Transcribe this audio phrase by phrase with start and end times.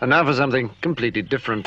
[0.00, 1.66] And now for something completely different.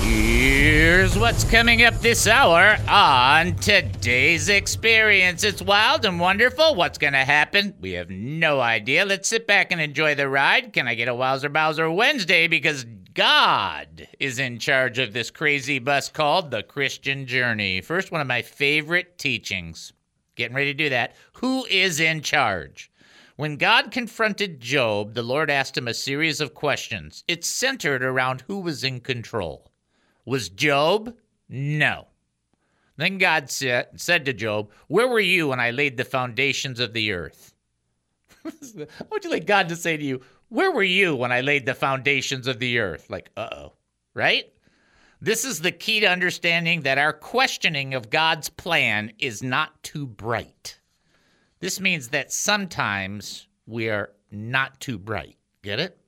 [0.00, 5.44] Here's what's coming up this hour on today's experience.
[5.44, 6.74] It's wild and wonderful.
[6.74, 7.74] What's going to happen?
[7.80, 9.04] We have no idea.
[9.04, 10.72] Let's sit back and enjoy the ride.
[10.72, 12.48] Can I get a Wowzer Bowser Wednesday?
[12.48, 17.80] Because God is in charge of this crazy bus called the Christian Journey.
[17.80, 19.92] First, one of my favorite teachings.
[20.34, 21.14] Getting ready to do that.
[21.34, 22.90] Who is in charge?
[23.38, 27.22] When God confronted Job, the Lord asked him a series of questions.
[27.28, 29.70] It centered around who was in control.
[30.24, 31.14] Was Job?
[31.48, 32.08] No.
[32.96, 36.92] Then God said, said to Job, Where were you when I laid the foundations of
[36.92, 37.54] the earth?
[38.44, 41.76] Would you like God to say to you, Where were you when I laid the
[41.76, 43.08] foundations of the earth?
[43.08, 43.72] Like, uh oh,
[44.14, 44.52] right?
[45.20, 50.06] This is the key to understanding that our questioning of God's plan is not too
[50.06, 50.77] bright.
[51.60, 55.36] This means that sometimes we are not too bright.
[55.62, 55.98] Get it?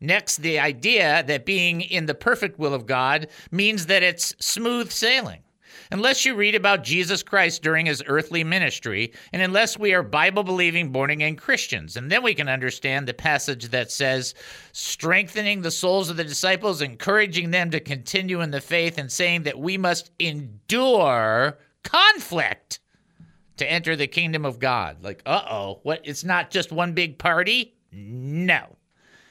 [0.00, 4.90] Next, the idea that being in the perfect will of God means that it's smooth
[4.90, 5.40] sailing.
[5.90, 10.42] Unless you read about Jesus Christ during his earthly ministry, and unless we are Bible
[10.42, 11.96] believing, born again Christians.
[11.96, 14.34] And then we can understand the passage that says,
[14.72, 19.42] strengthening the souls of the disciples, encouraging them to continue in the faith, and saying
[19.44, 22.80] that we must endure conflict
[23.56, 25.02] to enter the kingdom of God.
[25.02, 26.00] Like, uh oh, what?
[26.04, 27.74] It's not just one big party?
[27.92, 28.76] No.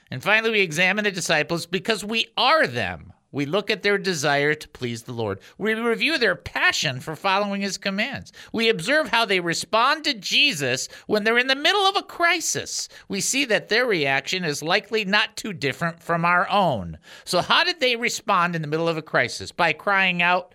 [0.10, 3.14] And finally, we examine the disciples because we are them.
[3.34, 5.40] We look at their desire to please the Lord.
[5.58, 8.32] We review their passion for following his commands.
[8.54, 12.88] We observe how they respond to Jesus when they're in the middle of a crisis.
[13.08, 17.00] We see that their reaction is likely not too different from our own.
[17.26, 19.52] So, how did they respond in the middle of a crisis?
[19.52, 20.54] By crying out,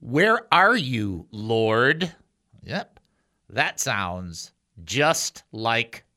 [0.00, 2.10] Where are you, Lord?
[2.62, 3.00] Yep,
[3.48, 4.52] that sounds
[4.84, 6.04] just like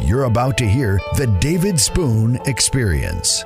[0.00, 3.44] You're about to hear the David Spoon Experience.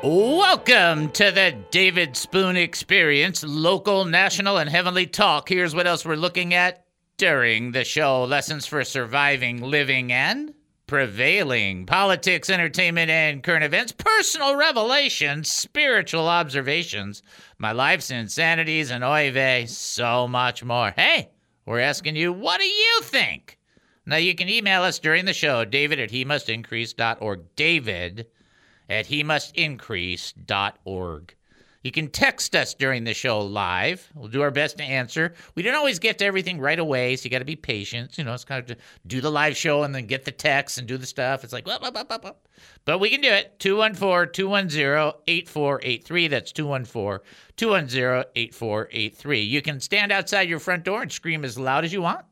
[0.00, 5.48] Welcome to the David Spoon Experience, local, national, and heavenly talk.
[5.48, 6.86] Here's what else we're looking at
[7.16, 10.54] during the show lessons for surviving, living, and
[10.86, 17.20] prevailing, politics, entertainment, and current events, personal revelations, spiritual observations,
[17.58, 20.92] my life's insanities, and oy vey, so much more.
[20.94, 21.30] Hey,
[21.66, 23.58] we're asking you, what do you think?
[24.04, 27.54] Now, you can email us during the show, david at he must increase.org.
[27.54, 28.26] David
[28.88, 31.34] at he must increase.org.
[31.82, 34.08] You can text us during the show live.
[34.14, 35.34] We'll do our best to answer.
[35.56, 38.16] We don't always get to everything right away, so you got to be patient.
[38.16, 40.78] You know, it's kind of to do the live show and then get the text
[40.78, 41.42] and do the stuff.
[41.42, 41.64] It's like,
[42.84, 43.58] but we can do it.
[43.58, 46.28] 214 210 8483.
[46.28, 47.26] That's 214
[47.56, 49.40] 210 8483.
[49.40, 52.24] You can stand outside your front door and scream as loud as you want.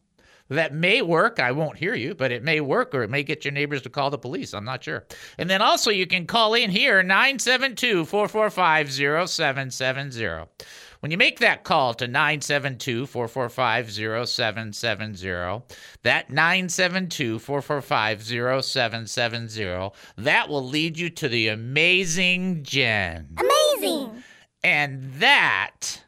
[0.50, 1.38] That may work.
[1.38, 3.88] I won't hear you, but it may work or it may get your neighbors to
[3.88, 4.52] call the police.
[4.52, 5.04] I'm not sure.
[5.38, 10.48] And then also you can call in here 972 445 0770.
[11.00, 15.62] When you make that call to 972 445 0770,
[16.02, 18.22] that 972 445
[18.64, 23.38] 0770, that will lead you to the amazing Jen.
[23.38, 24.22] Amazing!
[24.62, 26.04] And that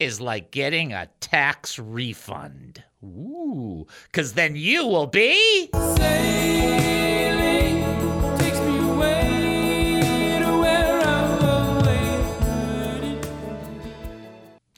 [0.00, 2.82] is like getting a tax refund.
[3.04, 5.70] Ooh, because then you will be.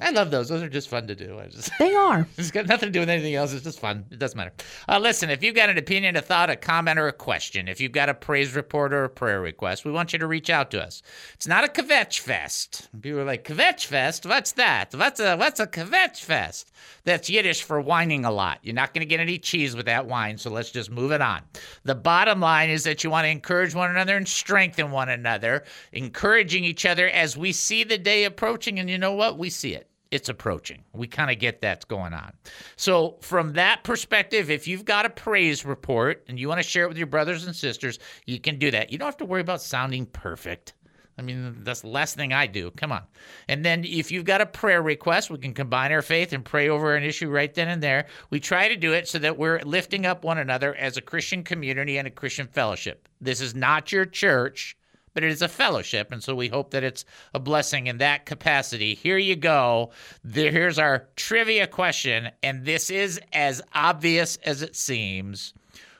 [0.01, 0.49] I love those.
[0.49, 1.41] Those are just fun to do.
[1.41, 1.73] I just.
[1.79, 2.27] They are.
[2.39, 3.53] It's got nothing to do with anything else.
[3.53, 4.05] It's just fun.
[4.11, 4.53] It doesn't matter.
[4.89, 7.81] Uh, listen, if you've got an opinion, a thought, a comment, or a question, if
[7.81, 10.71] you've got a praise report or a prayer request, we want you to reach out
[10.71, 11.03] to us.
[11.35, 12.89] It's not a kvetch fest.
[13.01, 14.25] People are like, kvetch fest?
[14.25, 14.95] What's that?
[14.95, 16.71] What's a what's a kvetch fest?
[17.05, 18.61] That's Yiddish for whining a lot.
[18.63, 21.21] You're not going to get any cheese with that wine, so let's just move it
[21.21, 21.43] on.
[21.83, 25.65] The bottom line is that you want to encourage one another and strengthen one another,
[25.93, 28.79] encouraging each other as we see the day approaching.
[28.79, 29.39] And you know what?
[29.39, 30.85] We see it it's approaching.
[30.93, 32.33] We kind of get that's going on.
[32.77, 36.85] So, from that perspective, if you've got a praise report and you want to share
[36.85, 38.91] it with your brothers and sisters, you can do that.
[38.91, 40.75] You don't have to worry about sounding perfect.
[41.19, 42.71] I mean, that's the last thing I do.
[42.71, 43.03] Come on.
[43.49, 46.69] And then if you've got a prayer request, we can combine our faith and pray
[46.69, 48.07] over an issue right then and there.
[48.31, 51.43] We try to do it so that we're lifting up one another as a Christian
[51.43, 53.09] community and a Christian fellowship.
[53.21, 54.78] This is not your church
[55.19, 56.13] but it is a fellowship.
[56.13, 57.05] And so we hope that it's
[57.35, 58.95] a blessing in that capacity.
[58.95, 59.91] Here you go.
[60.33, 62.31] Here's our trivia question.
[62.41, 65.55] And this is as obvious as it seems.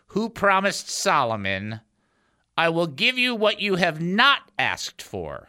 [0.07, 1.81] Who promised Solomon,
[2.57, 5.49] I will give you what you have not asked for?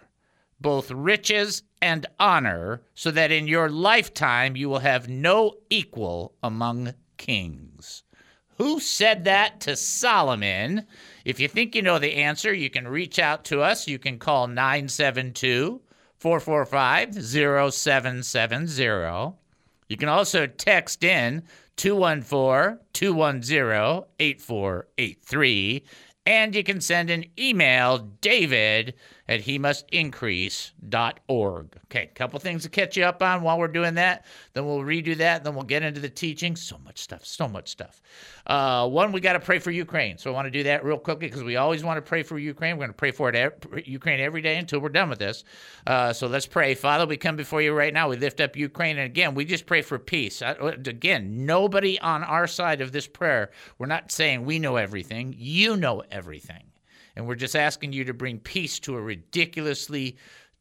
[0.59, 6.93] both riches and honor, so that in your lifetime you will have no equal among
[7.17, 8.03] kings.
[8.59, 10.85] Who said that to Solomon?
[11.23, 13.87] If you think you know the answer, you can reach out to us.
[13.87, 15.79] You can call 972
[16.17, 19.37] 445 0770.
[19.87, 21.43] You can also text in
[21.77, 25.83] 214 210 8483.
[26.25, 28.93] And you can send an email, david
[29.29, 29.85] at he must.
[29.93, 34.25] Okay, a couple things to catch you up on while we're doing that.
[34.53, 35.43] Then we'll redo that.
[35.43, 36.55] Then we'll get into the teaching.
[36.55, 38.01] So much stuff, so much stuff.
[38.47, 40.17] Uh, one, we got to pray for Ukraine.
[40.17, 42.39] So I want to do that real quickly because we always want to pray for
[42.39, 42.75] Ukraine.
[42.75, 45.43] We're going to pray for it ev- Ukraine every day until we're done with this.
[45.85, 46.73] Uh, so let's pray.
[46.73, 48.09] Father, we come before you right now.
[48.09, 48.97] We lift up Ukraine.
[48.97, 50.41] And again, we just pray for peace.
[50.41, 55.35] I, again, nobody on our side of this prayer, we're not saying we know everything.
[55.37, 56.68] You know everything.
[57.19, 60.15] And we're just asking you to bring peace to a ridiculously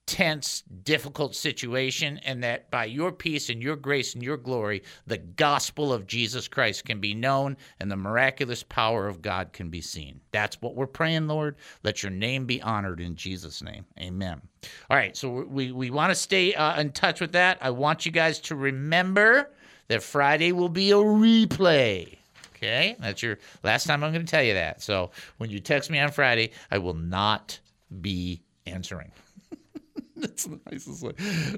[0.07, 5.19] tense, difficult situation, and that by your peace and your grace and your glory, the
[5.19, 9.81] gospel of Jesus Christ can be known and the miraculous power of God can be
[9.81, 10.21] seen.
[10.33, 11.55] That's what we're praying, Lord.
[11.85, 13.85] Let your name be honored in Jesus' name.
[14.01, 14.43] Amen.
[14.91, 17.59] All right, so we, we want to stay uh, in touch with that.
[17.61, 19.53] I want you guys to remember
[19.87, 22.18] that Friday will be a replay.
[22.59, 24.83] Okay, that's your last time I'm going to tell you that.
[24.83, 27.61] So when you text me on Friday, I will not
[28.01, 29.13] be answering.
[30.17, 31.13] That's the nicest way.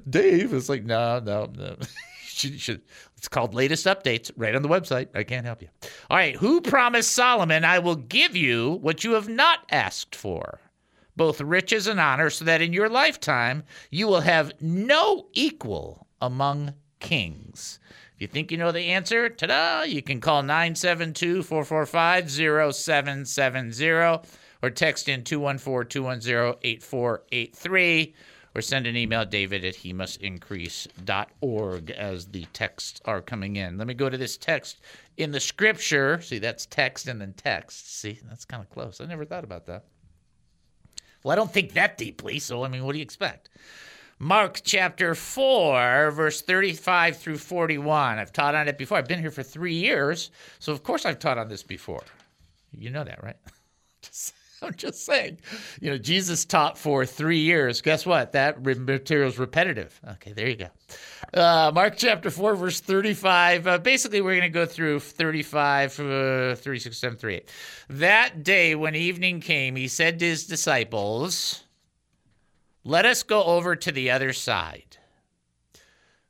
[0.09, 1.77] Dave is like, no, no, no.
[2.41, 2.83] should, should,
[3.17, 5.09] it's called latest updates right on the website.
[5.15, 5.69] I can't help you.
[6.11, 10.61] All right, who promised Solomon, I will give you what you have not asked for,
[11.17, 16.75] both riches and honor, so that in your lifetime you will have no equal among
[17.01, 17.80] kings.
[18.21, 24.29] If you think you know the answer, ta da, you can call 972 445 0770
[24.63, 28.15] or text in 214 210 8483
[28.55, 33.79] or send an email, david at he must as the texts are coming in.
[33.79, 34.83] Let me go to this text
[35.17, 36.21] in the scripture.
[36.21, 38.01] See, that's text and then text.
[38.01, 39.01] See, that's kind of close.
[39.01, 39.87] I never thought about that.
[41.25, 43.49] Well, I don't think that deeply, so I mean, what do you expect?
[44.23, 48.19] Mark chapter 4, verse 35 through 41.
[48.19, 48.99] I've taught on it before.
[48.99, 52.03] I've been here for three years, so of course I've taught on this before.
[52.71, 53.39] You know that, right?
[54.63, 55.39] I'm just saying.
[55.81, 57.81] You know, Jesus taught for three years.
[57.81, 58.33] Guess what?
[58.33, 59.99] That material's repetitive.
[60.07, 60.69] Okay, there you go.
[61.33, 63.67] Uh, Mark chapter 4, verse 35.
[63.67, 67.49] Uh, basically, we're going to go through 35, uh, 36, 7, 38.
[67.89, 71.65] That day when evening came, he said to his disciples,
[72.85, 74.97] Let us go over to the other side.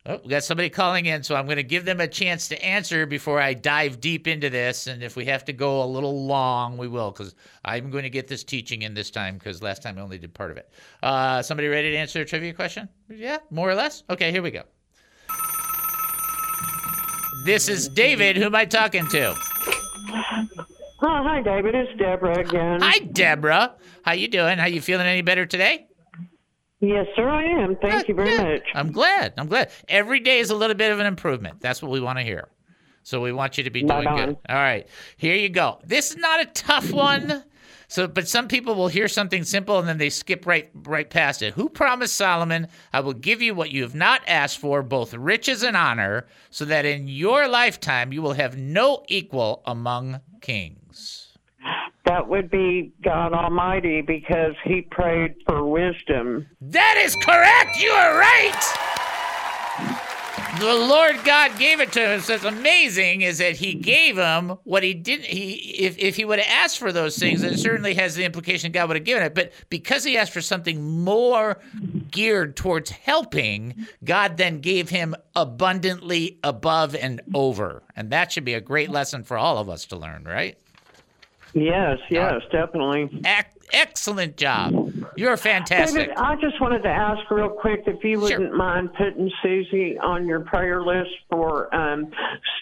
[0.06, 2.64] Oh, we got somebody calling in, so I'm going to give them a chance to
[2.64, 4.86] answer before I dive deep into this.
[4.86, 8.10] And if we have to go a little long, we will, because I'm going to
[8.10, 10.70] get this teaching in this time, because last time I only did part of it.
[11.02, 12.88] Uh, somebody ready to answer a trivia question?
[13.10, 14.02] Yeah, more or less?
[14.08, 14.62] Okay, here we go.
[17.44, 18.38] This is David.
[18.38, 19.34] Who am I talking to?
[21.02, 21.74] Oh, hi, David.
[21.74, 22.80] It's Deborah again.
[22.80, 23.74] Hi, Deborah.
[24.02, 24.58] How you doing?
[24.58, 25.86] How you feeling any better today?
[26.80, 27.76] Yes, sir, I am.
[27.76, 28.62] Thank you very Yeah, much.
[28.74, 29.34] I'm glad.
[29.36, 29.70] I'm glad.
[29.88, 31.60] Every day is a little bit of an improvement.
[31.60, 32.48] That's what we want to hear.
[33.02, 34.36] So we want you to be Right doing good.
[34.48, 34.86] All right.
[35.16, 35.78] Here you go.
[35.84, 37.44] This is not a tough one.
[37.88, 41.42] So, but some people will hear something simple and then they skip right right past
[41.42, 41.54] it.
[41.54, 45.64] Who promised Solomon, "I will give you what you have not asked for, both riches
[45.64, 51.29] and honor, so that in your lifetime you will have no equal among kings."
[52.10, 56.44] That would be God Almighty because He prayed for wisdom.
[56.60, 57.80] That is correct.
[57.80, 58.60] You are right.
[60.58, 62.20] The Lord God gave it to him.
[62.20, 65.26] So it's amazing is that He gave him what He didn't.
[65.26, 68.72] He if if He would have asked for those things, it certainly has the implication
[68.72, 69.36] God would have given it.
[69.36, 71.58] But because He asked for something more
[72.10, 78.54] geared towards helping, God then gave him abundantly above and over, and that should be
[78.54, 80.58] a great lesson for all of us to learn, right?
[81.54, 83.10] Yes, yes, definitely.
[83.26, 84.92] Ac- excellent job.
[85.16, 86.08] You're fantastic.
[86.08, 88.38] David, I just wanted to ask real quick if you Sure.
[88.38, 92.10] wouldn't mind putting Susie on your prayer list for um,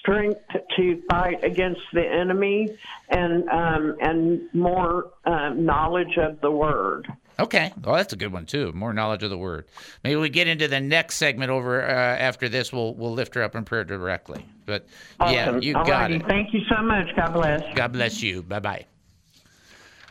[0.00, 0.40] strength
[0.76, 2.68] to fight against the enemy
[3.08, 7.06] and um, and more um, knowledge of the Word.
[7.40, 7.72] Okay.
[7.84, 8.72] Well, that's a good one too.
[8.72, 9.66] More knowledge of the word.
[10.02, 12.72] Maybe we get into the next segment over uh, after this.
[12.72, 14.44] We'll we'll lift her up in prayer directly.
[14.66, 14.86] But
[15.20, 16.16] yeah, you All got righty.
[16.16, 16.26] it.
[16.26, 17.06] Thank you so much.
[17.14, 17.62] God bless.
[17.76, 18.42] God bless you.
[18.42, 18.86] Bye bye.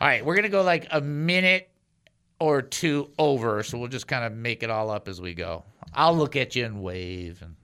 [0.00, 1.68] All right, we're gonna go like a minute
[2.40, 3.62] or two over.
[3.62, 5.64] So we'll just kind of make it all up as we go.
[5.92, 7.56] I'll look at you and wave, and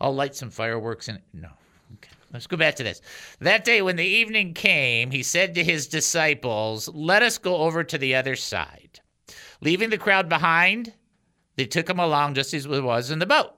[0.00, 1.08] I'll light some fireworks.
[1.08, 1.48] And no.
[2.34, 3.00] Let's go back to this.
[3.38, 7.84] That day, when the evening came, he said to his disciples, "Let us go over
[7.84, 9.00] to the other side."
[9.60, 10.94] Leaving the crowd behind,
[11.54, 13.54] they took him along just as it was in the boat.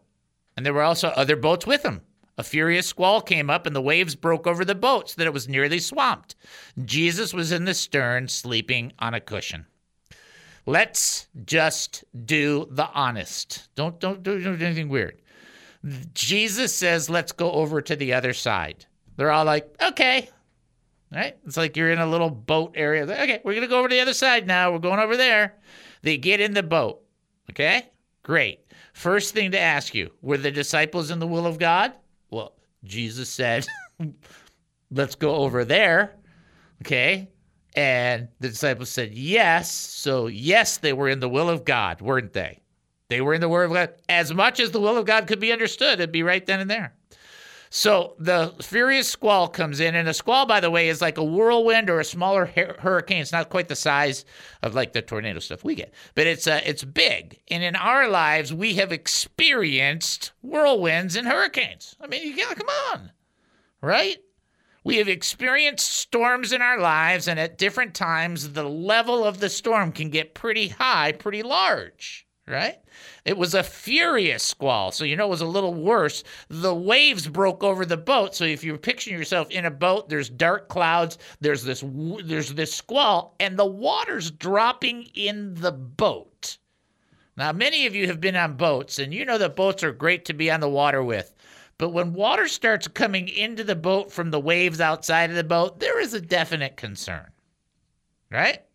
[0.56, 2.02] And there were also other boats with him.
[2.36, 5.32] A furious squall came up, and the waves broke over the boat so that it
[5.32, 6.36] was nearly swamped.
[6.84, 9.66] Jesus was in the stern, sleeping on a cushion.
[10.66, 13.68] Let's just do the honest.
[13.74, 15.22] Don't don't do don't do anything weird.
[16.14, 20.28] Jesus says, "Let's go over to the other side." They're all like, "Okay."
[21.12, 21.36] Right?
[21.46, 23.04] It's like you're in a little boat area.
[23.04, 24.72] Okay, we're gonna go over to the other side now.
[24.72, 25.54] We're going over there.
[26.02, 27.02] They get in the boat.
[27.50, 27.86] Okay,
[28.22, 28.60] great.
[28.92, 31.92] First thing to ask you: Were the disciples in the will of God?
[32.30, 33.66] Well, Jesus said,
[34.90, 36.16] "Let's go over there."
[36.82, 37.28] Okay,
[37.76, 39.70] and the disciples said, Yes.
[39.70, 42.60] So, yes, they were in the will of God, weren't they?
[43.08, 43.94] They were in the Word of God.
[44.08, 46.70] As much as the will of God could be understood, it'd be right then and
[46.70, 46.94] there.
[47.68, 51.24] So the furious squall comes in, and a squall, by the way, is like a
[51.24, 53.20] whirlwind or a smaller hur- hurricane.
[53.20, 54.24] It's not quite the size
[54.62, 57.40] of like the tornado stuff we get, but it's uh, it's big.
[57.48, 61.96] And in our lives, we have experienced whirlwinds and hurricanes.
[62.00, 63.10] I mean, you gotta come on,
[63.80, 64.18] right?
[64.84, 69.48] We have experienced storms in our lives, and at different times, the level of the
[69.48, 72.76] storm can get pretty high, pretty large, right?
[73.24, 76.22] It was a furious squall, so you know it was a little worse.
[76.48, 80.30] The waves broke over the boat, so if you're picturing yourself in a boat, there's
[80.30, 81.84] dark clouds, there's this
[82.24, 86.58] there's this squall, and the water's dropping in the boat.
[87.36, 90.24] Now, many of you have been on boats, and you know that boats are great
[90.26, 91.34] to be on the water with.
[91.78, 95.78] But when water starts coming into the boat from the waves outside of the boat,
[95.78, 97.30] there is a definite concern.
[98.30, 98.65] Right?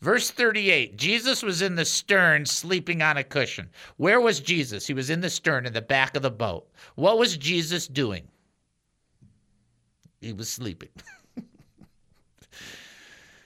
[0.00, 3.68] Verse 38 Jesus was in the stern sleeping on a cushion.
[3.96, 4.86] Where was Jesus?
[4.86, 6.68] He was in the stern in the back of the boat.
[6.94, 8.28] What was Jesus doing?
[10.20, 10.90] He was sleeping.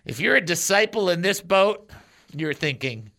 [0.05, 1.91] if you're a disciple in this boat,
[2.35, 3.11] you're thinking,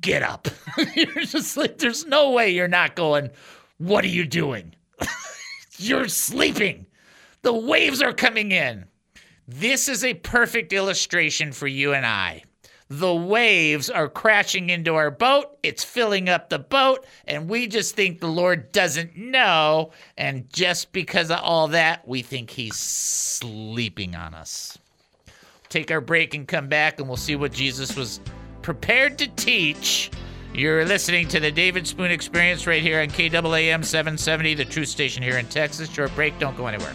[0.00, 0.48] get up.
[0.94, 3.30] you're just like, there's no way you're not going,
[3.78, 4.74] what are you doing?
[5.78, 6.86] you're sleeping.
[7.42, 8.86] The waves are coming in.
[9.50, 12.42] This is a perfect illustration for you and I.
[12.90, 17.96] The waves are crashing into our boat, it's filling up the boat, and we just
[17.96, 19.92] think the Lord doesn't know.
[20.18, 24.76] And just because of all that, we think He's sleeping on us.
[25.70, 28.20] Take our break and come back, and we'll see what Jesus was
[28.60, 30.10] prepared to teach.
[30.52, 35.22] You're listening to the David Spoon Experience right here on KAAM 770, the truth station
[35.22, 35.90] here in Texas.
[35.90, 36.94] Short break, don't go anywhere.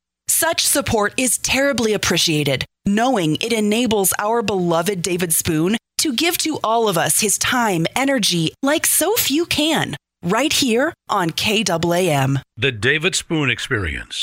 [0.41, 6.59] Such support is terribly appreciated, knowing it enables our beloved David Spoon to give to
[6.63, 12.41] all of us his time, energy, like so few can, right here on KAAM.
[12.57, 14.19] The David Spoon Experience.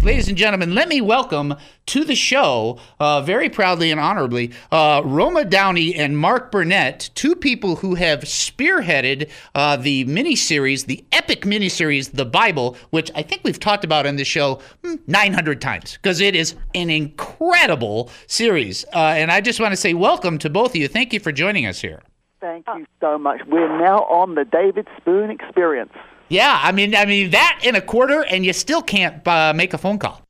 [0.00, 5.02] Ladies and gentlemen, let me welcome to the show, uh, very proudly and honorably, uh,
[5.04, 11.42] Roma Downey and Mark Burnett, two people who have spearheaded uh, the miniseries, the epic
[11.42, 15.94] miniseries, The Bible, which I think we've talked about on the show hmm, 900 times
[16.00, 18.84] because it is an incredible series.
[18.94, 20.86] Uh, and I just want to say welcome to both of you.
[20.86, 22.02] Thank you for joining us here.
[22.40, 23.40] Thank you so much.
[23.48, 25.92] We're now on the David Spoon experience.
[26.28, 29.72] Yeah, I mean, I mean that in a quarter, and you still can't uh, make
[29.72, 30.22] a phone call.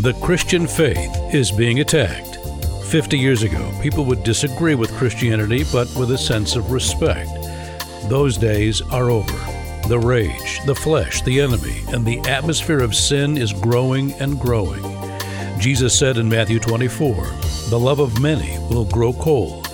[0.00, 2.38] The Christian faith is being attacked.
[2.86, 7.30] 50 years ago, people would disagree with Christianity, but with a sense of respect.
[8.08, 9.36] Those days are over.
[9.88, 14.82] The rage, the flesh, the enemy, and the atmosphere of sin is growing and growing.
[15.58, 17.14] Jesus said in Matthew 24,
[17.68, 19.68] The love of many will grow cold.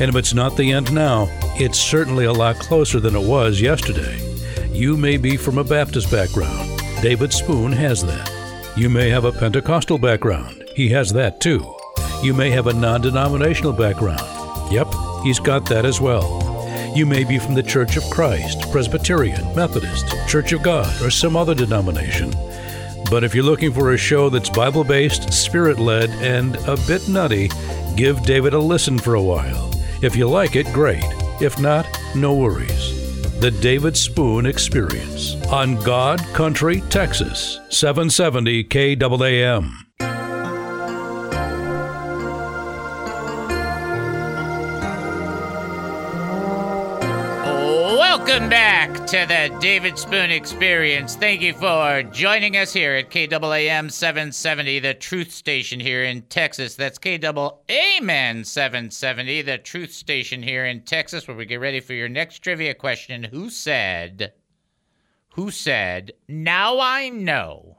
[0.00, 3.60] And if it's not the end now, it's certainly a lot closer than it was
[3.60, 4.37] yesterday.
[4.78, 6.80] You may be from a Baptist background.
[7.02, 8.30] David Spoon has that.
[8.76, 10.62] You may have a Pentecostal background.
[10.76, 11.74] He has that too.
[12.22, 14.22] You may have a non denominational background.
[14.72, 14.86] Yep,
[15.24, 16.92] he's got that as well.
[16.94, 21.34] You may be from the Church of Christ, Presbyterian, Methodist, Church of God, or some
[21.34, 22.32] other denomination.
[23.10, 27.08] But if you're looking for a show that's Bible based, spirit led, and a bit
[27.08, 27.50] nutty,
[27.96, 29.72] give David a listen for a while.
[30.02, 31.02] If you like it, great.
[31.40, 32.97] If not, no worries.
[33.40, 39.87] The David Spoon Experience on God Country, Texas, 770 KAAM.
[48.28, 51.16] Welcome back to the David Spoon Experience.
[51.16, 56.74] Thank you for joining us here at KAAM 770, the truth station here in Texas.
[56.74, 62.10] That's KAAM 770, the truth station here in Texas, where we get ready for your
[62.10, 63.24] next trivia question.
[63.24, 64.34] Who said,
[65.30, 67.78] who said, now I know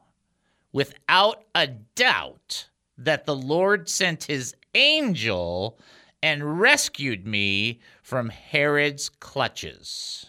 [0.73, 5.77] without a doubt that the Lord sent his angel
[6.23, 10.25] and rescued me from Herod's clutches.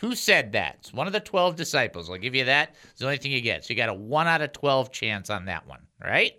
[0.00, 0.76] Who said that?
[0.80, 2.10] It's one of the 12 disciples.
[2.10, 2.74] I'll give you that.
[2.90, 3.64] It's the only thing you get.
[3.64, 6.32] So you got a 1 out of 12 chance on that one, right?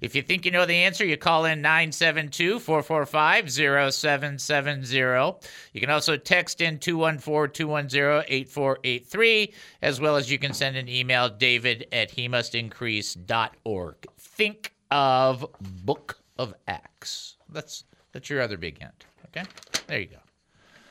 [0.00, 5.48] If you think you know the answer, you call in 972 445 0770.
[5.72, 10.88] You can also text in 214 210 8483, as well as you can send an
[10.88, 13.96] email, david at he must increase.org.
[14.18, 15.44] Think of
[15.84, 17.36] Book of Acts.
[17.50, 19.04] That's that's your other big hint.
[19.26, 19.46] Okay,
[19.86, 20.16] there you go.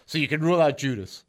[0.05, 1.23] So you can rule out Judas.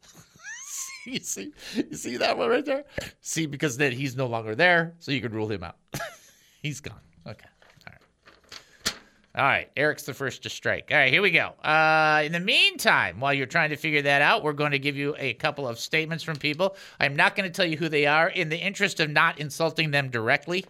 [1.05, 2.83] you see, you see that one right there.
[3.21, 5.77] See, because then he's no longer there, so you can rule him out.
[6.61, 6.99] he's gone.
[7.25, 7.47] Okay.
[7.87, 8.93] All right.
[9.35, 9.71] All right.
[9.75, 10.89] Eric's the first to strike.
[10.91, 11.53] All right, here we go.
[11.63, 14.95] Uh, in the meantime, while you're trying to figure that out, we're going to give
[14.95, 16.75] you a couple of statements from people.
[16.99, 19.91] I'm not going to tell you who they are in the interest of not insulting
[19.91, 20.65] them directly.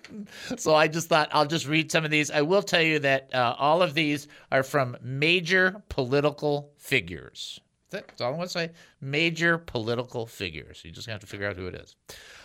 [0.56, 2.30] so I just thought I'll just read some of these.
[2.30, 7.60] I will tell you that uh, all of these are from major political figures.
[7.90, 8.70] That's all I want to say.
[9.00, 10.82] Major political figures.
[10.84, 11.94] You just have to figure out who it is.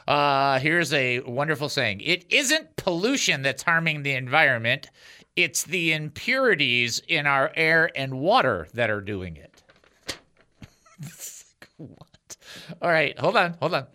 [0.08, 4.89] Uh, here's a wonderful saying It isn't pollution that's harming the environment,
[5.36, 9.63] it's the impurities in our air and water that are doing it.
[11.77, 12.38] what?
[12.82, 13.88] All right, hold on, hold on.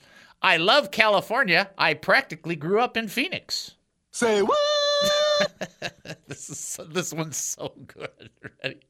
[0.42, 1.70] I love California.
[1.78, 3.74] I practically grew up in Phoenix.
[4.12, 4.58] Say what?
[6.28, 8.30] this is this one's so good.
[8.62, 8.80] Ready?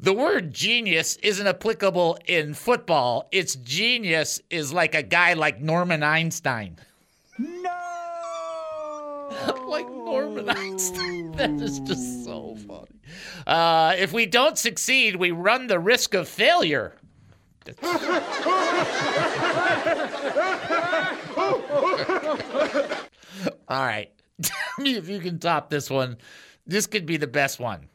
[0.00, 3.28] The word genius isn't applicable in football.
[3.32, 6.78] Its genius is like a guy like Norman Einstein.
[7.38, 7.70] No!
[9.66, 11.32] like Norman Einstein.
[11.32, 13.00] That is just so funny.
[13.46, 16.96] Uh, if we don't succeed, we run the risk of failure.
[23.68, 24.10] All right.
[24.42, 26.16] Tell me if you can top this one.
[26.66, 27.88] This could be the best one.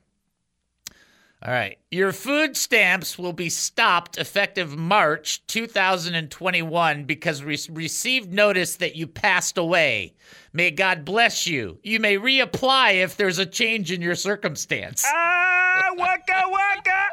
[1.42, 1.78] All right.
[1.90, 9.08] Your food stamps will be stopped effective March 2021 because we received notice that you
[9.08, 10.16] passed away.
[10.52, 11.80] May God bless you.
[11.82, 15.06] You may reapply if there's a change in your circumstance.
[15.08, 17.08] Ah, waka waka!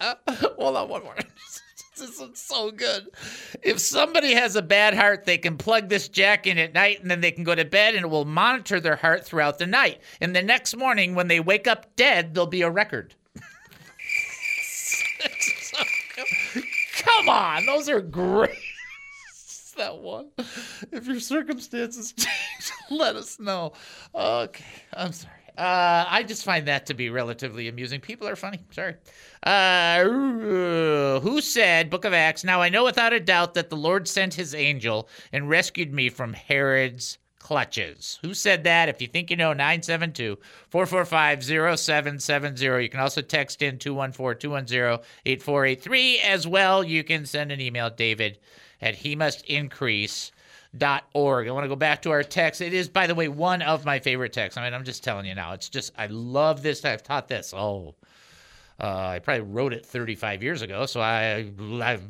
[0.56, 1.16] Hold on one more.
[1.98, 3.08] This is so good.
[3.62, 7.08] If somebody has a bad heart, they can plug this jack in at night and
[7.08, 10.00] then they can go to bed and it will monitor their heart throughout the night.
[10.20, 13.14] And the next morning, when they wake up dead, there'll be a record.
[16.96, 18.58] Come on, those are great.
[19.76, 20.28] that one.
[20.92, 23.72] If your circumstances change, let us know.
[24.14, 25.43] Okay, I'm sorry.
[25.56, 28.00] Uh, I just find that to be relatively amusing.
[28.00, 28.60] People are funny.
[28.70, 28.96] Sorry.
[29.42, 34.08] Uh, who said, Book of Acts, now I know without a doubt that the Lord
[34.08, 38.18] sent his angel and rescued me from Herod's clutches.
[38.22, 38.88] Who said that?
[38.88, 40.38] If you think you know, 972
[40.70, 41.44] 445
[41.78, 42.82] 0770.
[42.82, 46.20] You can also text in 214 210 8483.
[46.20, 48.38] As well, you can send an email, David
[48.84, 50.30] at he must increase
[51.12, 51.48] org.
[51.48, 52.60] I want to go back to our text.
[52.60, 54.56] It is, by the way, one of my favorite texts.
[54.56, 55.52] I mean, I'm just telling you now.
[55.52, 56.84] It's just, I love this.
[56.84, 57.52] I've taught this.
[57.56, 57.94] Oh,
[58.80, 62.02] uh, I probably wrote it 35 years ago, so I, I've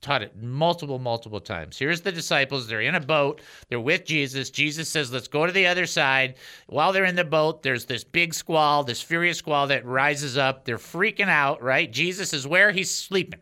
[0.00, 1.78] taught it multiple, multiple times.
[1.78, 2.66] Here's the disciples.
[2.66, 3.42] They're in a boat.
[3.68, 4.50] They're with Jesus.
[4.50, 6.36] Jesus says, let's go to the other side.
[6.68, 10.64] While they're in the boat, there's this big squall, this furious squall that rises up.
[10.64, 11.90] They're freaking out, right?
[11.90, 13.40] Jesus is where he's sleeping.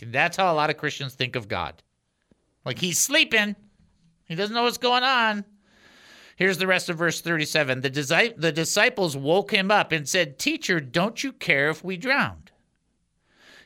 [0.00, 1.82] That's how a lot of Christians think of God.
[2.64, 3.56] Like he's sleeping.
[4.28, 5.44] He doesn't know what's going on.
[6.36, 7.80] Here's the rest of verse 37.
[7.80, 11.96] The, disi- the disciples woke him up and said, Teacher, don't you care if we
[11.96, 12.52] drowned?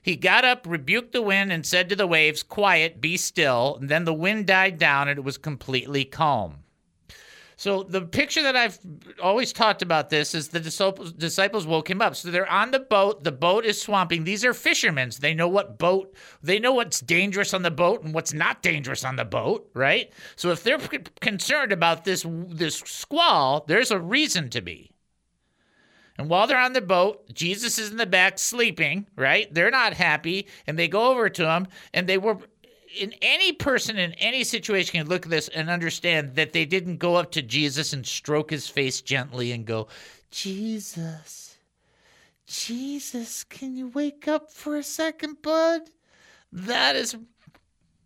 [0.01, 3.77] He got up, rebuked the wind, and said to the waves, Quiet, be still.
[3.81, 6.62] And then the wind died down and it was completely calm.
[7.63, 8.77] So the picture that I've
[9.23, 12.17] always talked about this is the disciples, woke him up.
[12.17, 13.23] So they're on the boat.
[13.23, 14.25] The boat is swamping.
[14.25, 15.13] These are fishermen.
[15.21, 16.13] They know what boat.
[16.43, 20.13] They know what's dangerous on the boat and what's not dangerous on the boat, right?
[20.35, 20.81] So if they're
[21.21, 24.91] concerned about this this squall, there's a reason to be.
[26.19, 29.53] And while they're on the boat, Jesus is in the back sleeping, right?
[29.55, 32.39] They're not happy, and they go over to him, and they were
[32.99, 36.99] in any person in any situation can look at this and understand that they didn't
[36.99, 39.89] go up to Jesus and stroke his face gently and go,
[40.31, 41.57] Jesus,
[42.47, 45.83] Jesus, can you wake up for a second, bud?
[46.53, 47.17] That is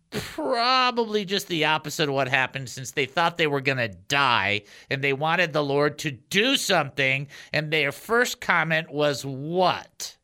[0.09, 4.61] probably just the opposite of what happened since they thought they were going to die
[4.89, 7.27] and they wanted the Lord to do something.
[7.51, 10.15] And their first comment was, What?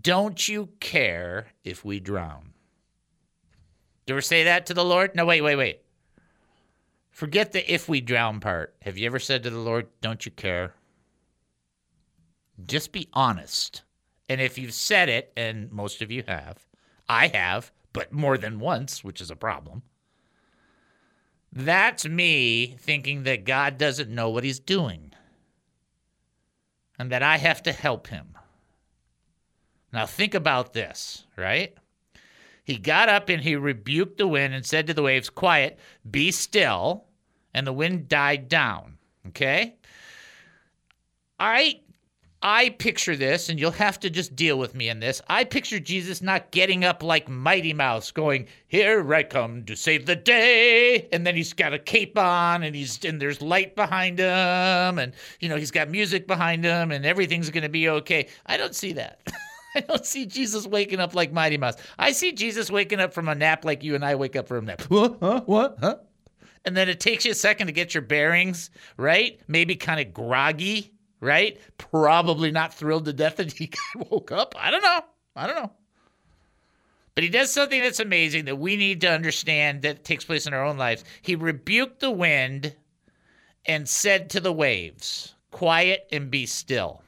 [0.00, 2.47] Don't you care if we drown?
[4.08, 5.14] Do ever say that to the Lord?
[5.14, 5.82] No, wait, wait, wait.
[7.10, 8.74] Forget the if we drown part.
[8.80, 10.72] Have you ever said to the Lord, Don't you care?
[12.64, 13.82] Just be honest.
[14.26, 16.66] And if you've said it, and most of you have,
[17.06, 19.82] I have, but more than once, which is a problem,
[21.52, 25.12] that's me thinking that God doesn't know what he's doing
[26.98, 28.38] and that I have to help him.
[29.92, 31.76] Now, think about this, right?
[32.68, 35.78] He got up and he rebuked the wind and said to the waves, Quiet,
[36.10, 37.06] be still.
[37.54, 38.98] And the wind died down.
[39.28, 39.76] Okay?
[41.40, 41.80] I
[42.42, 45.22] I picture this, and you'll have to just deal with me in this.
[45.28, 50.04] I picture Jesus not getting up like Mighty Mouse, going, "Here I come to save
[50.04, 54.18] the day," and then he's got a cape on, and he's and there's light behind
[54.18, 58.28] him, and you know he's got music behind him, and everything's gonna be okay.
[58.44, 59.20] I don't see that.
[59.88, 61.76] I don't see Jesus waking up like Mighty Mouse.
[61.98, 64.64] I see Jesus waking up from a nap like you and I wake up from
[64.64, 64.82] a nap.
[64.82, 65.18] What?
[65.20, 65.42] Huh?
[65.46, 65.78] What?
[65.80, 65.96] Huh?
[66.64, 69.40] And then it takes you a second to get your bearings, right?
[69.48, 71.58] Maybe kind of groggy right?
[71.78, 73.70] Probably not thrilled to death that he
[74.10, 74.54] woke up.
[74.58, 75.00] I don't know.
[75.36, 75.72] I don't know.
[77.14, 80.54] But he does something that's amazing that we need to understand that takes place in
[80.54, 81.04] our own lives.
[81.22, 82.76] He rebuked the wind
[83.66, 87.02] and said to the waves, Quiet and be still.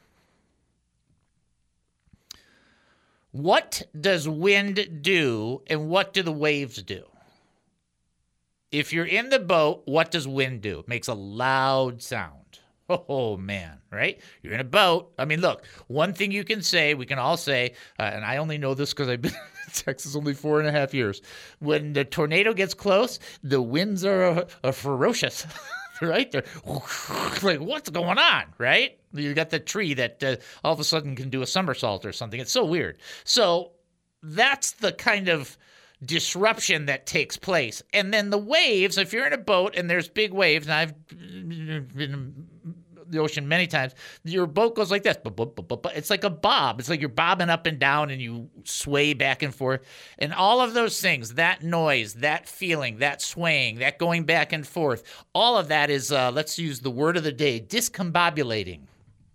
[3.32, 7.04] What does wind do and what do the waves do?
[8.72, 10.80] If you're in the boat, what does wind do?
[10.80, 12.36] It makes a loud sound.
[12.88, 14.20] Oh man, right?
[14.42, 15.12] You're in a boat.
[15.16, 18.38] I mean, look, one thing you can say, we can all say, uh, and I
[18.38, 19.32] only know this because I've been
[19.66, 21.22] in Texas only four and a half years.
[21.60, 25.46] When the tornado gets close, the winds are, uh, are ferocious,
[26.08, 26.30] right?
[26.30, 26.44] They're
[27.42, 28.98] like, what's going on, right?
[29.12, 32.12] You got the tree that uh, all of a sudden can do a somersault or
[32.12, 32.40] something.
[32.40, 32.98] It's so weird.
[33.24, 33.72] So
[34.22, 35.56] that's the kind of
[36.04, 37.82] disruption that takes place.
[37.92, 41.08] And then the waves, if you're in a boat and there's big waves, and I've
[41.08, 42.48] been
[43.10, 43.94] the ocean many times,
[44.24, 45.18] your boat goes like this.
[45.94, 46.80] It's like a bob.
[46.80, 49.82] It's like you're bobbing up and down and you sway back and forth.
[50.18, 54.66] And all of those things, that noise, that feeling, that swaying, that going back and
[54.66, 55.02] forth,
[55.34, 58.82] all of that is, uh, let's use the word of the day, discombobulating.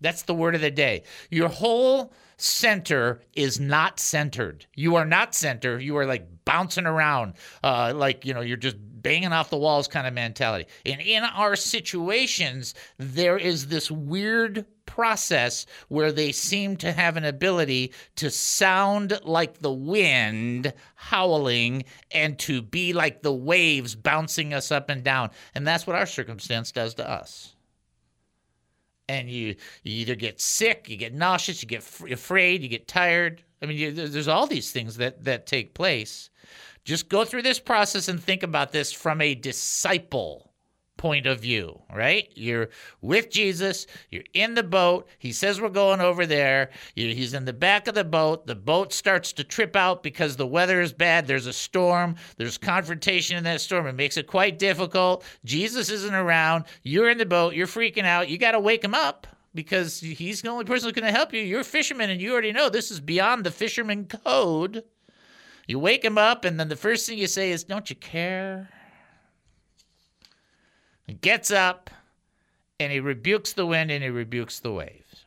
[0.02, 1.04] That's the word of the day.
[1.30, 4.66] Your whole center is not centered.
[4.76, 5.80] You are not center.
[5.80, 9.88] You are like bouncing around, uh, like, you know, you're just banging off the walls
[9.88, 10.65] kind of mentality.
[10.84, 17.24] And in our situations, there is this weird process where they seem to have an
[17.24, 24.72] ability to sound like the wind howling and to be like the waves bouncing us
[24.72, 25.30] up and down.
[25.54, 27.56] And that's what our circumstance does to us
[29.08, 32.88] and you, you either get sick, you get nauseous, you get f- afraid, you get
[32.88, 33.44] tired.
[33.62, 36.32] I mean, you, there's all these things that that take place.
[36.86, 40.54] Just go through this process and think about this from a disciple
[40.98, 42.30] point of view, right?
[42.36, 42.69] You're
[43.02, 45.10] with Jesus, you're in the boat.
[45.19, 46.69] He says we're going over there.
[46.95, 48.48] He's in the back of the boat.
[48.48, 51.28] The boat starts to trip out because the weather is bad.
[51.28, 53.88] There's a storm, there's confrontation in that storm.
[53.88, 55.26] It makes it quite difficult.
[55.43, 56.63] Jesus isn't around.
[56.84, 58.30] You're in the boat, you're freaking out.
[58.30, 59.28] You got to wake him up.
[59.54, 61.41] Because he's the only person who's going to help you.
[61.41, 64.84] You're a fisherman, and you already know this is beyond the fisherman code.
[65.67, 68.69] You wake him up, and then the first thing you say is, Don't you care?
[71.08, 71.89] He gets up
[72.80, 75.25] and he rebukes the wind and he rebukes the waves.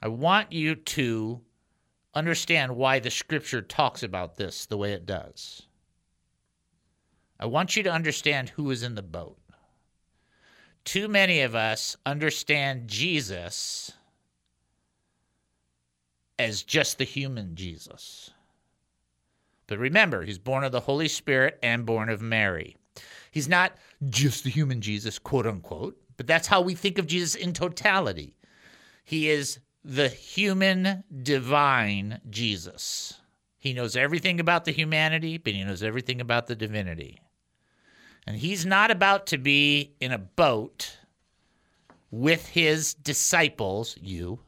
[0.00, 1.40] I want you to
[2.14, 5.62] understand why the scripture talks about this the way it does.
[7.38, 9.38] I want you to understand who is in the boat.
[10.84, 13.92] Too many of us understand Jesus
[16.42, 18.30] as just the human Jesus.
[19.66, 22.76] But remember, he's born of the Holy Spirit and born of Mary.
[23.30, 23.72] He's not
[24.10, 28.36] just the human Jesus, quote unquote, but that's how we think of Jesus in totality.
[29.04, 33.20] He is the human divine Jesus.
[33.58, 37.20] He knows everything about the humanity, but he knows everything about the divinity.
[38.26, 40.98] And he's not about to be in a boat
[42.10, 44.40] with his disciples, you,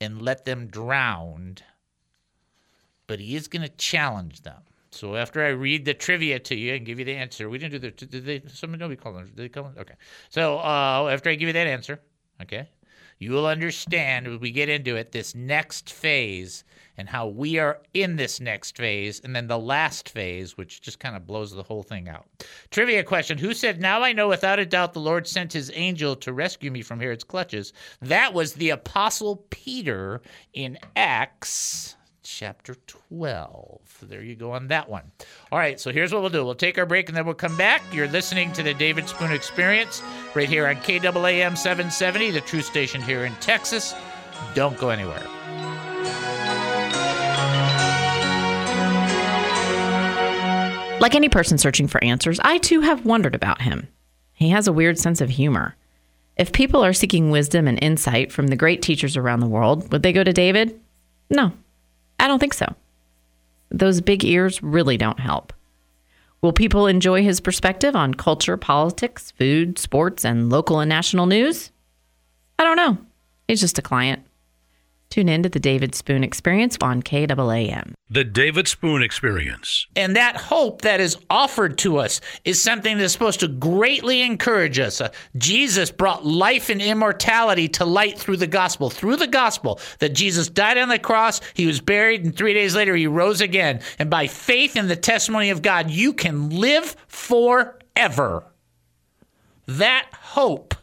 [0.00, 1.56] and let them drown
[3.06, 4.62] but he is going to challenge them.
[4.90, 7.72] So after I read the trivia to you and give you the answer, we didn't
[7.72, 7.90] do the.
[7.90, 8.42] Did they?
[8.48, 9.26] Somebody nobody call them.
[9.26, 9.74] Did they call them?
[9.78, 9.94] Okay.
[10.30, 12.00] So uh, after I give you that answer,
[12.42, 12.68] okay,
[13.18, 16.64] you will understand as we get into it this next phase
[16.98, 20.98] and how we are in this next phase, and then the last phase, which just
[20.98, 22.26] kind of blows the whole thing out.
[22.70, 26.16] Trivia question: Who said, "Now I know without a doubt the Lord sent His angel
[26.16, 27.72] to rescue me from Herod's clutches"?
[28.00, 30.22] That was the Apostle Peter
[30.54, 31.95] in Acts
[32.26, 33.80] chapter 12.
[34.02, 35.12] There you go on that one.
[35.52, 37.56] All right, so here's what we'll do we'll take our break and then we'll come
[37.56, 37.82] back.
[37.92, 40.02] You're listening to the David Spoon Experience
[40.34, 43.94] right here on KAAM 770, the true station here in Texas.
[44.54, 45.22] Don't go anywhere.
[51.00, 53.88] Like any person searching for answers, I too have wondered about him.
[54.32, 55.76] He has a weird sense of humor.
[56.36, 60.02] If people are seeking wisdom and insight from the great teachers around the world, would
[60.02, 60.78] they go to David?
[61.30, 61.52] No,
[62.26, 62.74] I don't think so.
[63.70, 65.52] Those big ears really don't help.
[66.42, 71.70] Will people enjoy his perspective on culture, politics, food, sports, and local and national news?
[72.58, 72.98] I don't know.
[73.46, 74.25] He's just a client.
[75.10, 77.94] Tune in to the David Spoon Experience on KAAM.
[78.10, 79.86] The David Spoon Experience.
[79.96, 84.78] And that hope that is offered to us is something that's supposed to greatly encourage
[84.78, 85.00] us.
[85.00, 88.90] Uh, Jesus brought life and immortality to light through the gospel.
[88.90, 92.74] Through the gospel, that Jesus died on the cross, he was buried, and three days
[92.74, 93.80] later he rose again.
[93.98, 98.44] And by faith in the testimony of God, you can live forever.
[99.66, 100.74] That hope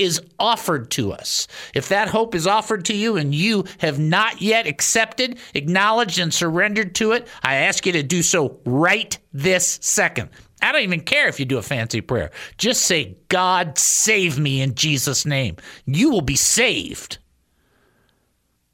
[0.00, 1.46] is offered to us.
[1.74, 6.32] If that hope is offered to you and you have not yet accepted, acknowledged, and
[6.32, 10.30] surrendered to it, I ask you to do so right this second.
[10.62, 12.30] I don't even care if you do a fancy prayer.
[12.58, 15.56] Just say, God, save me in Jesus' name.
[15.86, 17.18] You will be saved.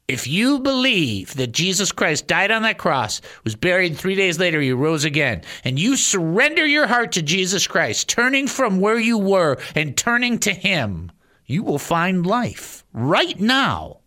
[0.07, 4.61] If you believe that Jesus Christ died on that cross, was buried, three days later,
[4.61, 9.17] he rose again, and you surrender your heart to Jesus Christ, turning from where you
[9.17, 11.11] were and turning to him,
[11.47, 13.97] you will find life right now.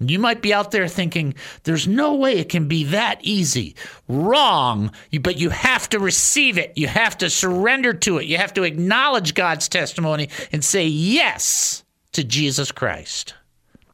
[0.00, 1.34] You might be out there thinking,
[1.64, 3.74] there's no way it can be that easy.
[4.06, 4.92] Wrong.
[5.20, 6.72] But you have to receive it.
[6.76, 8.26] You have to surrender to it.
[8.26, 13.34] You have to acknowledge God's testimony and say yes to Jesus Christ.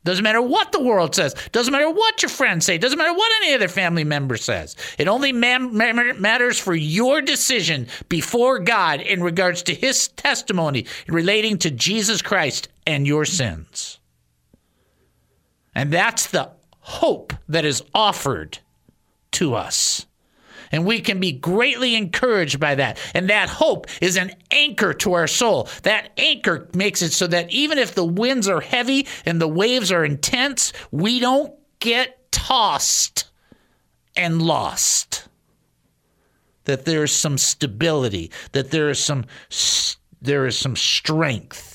[0.05, 1.35] Doesn't matter what the world says.
[1.51, 2.79] Doesn't matter what your friends say.
[2.79, 4.77] Doesn't matter what any other family member says.
[4.99, 11.71] It only matters for your decision before God in regards to his testimony relating to
[11.71, 13.99] Jesus Christ and your sins.
[15.75, 18.59] And that's the hope that is offered
[19.33, 20.07] to us.
[20.75, 22.99] And we can be greatly encouraged by that.
[23.15, 25.69] And that hope is an anchor to our soul.
[25.85, 29.93] That anchor makes it so that even if the winds are heavy and the waves
[29.93, 33.31] are intense, we don't get tossed
[34.17, 35.29] and lost.
[36.65, 39.27] That there is some stability, that there is some
[40.21, 41.74] there is some strength.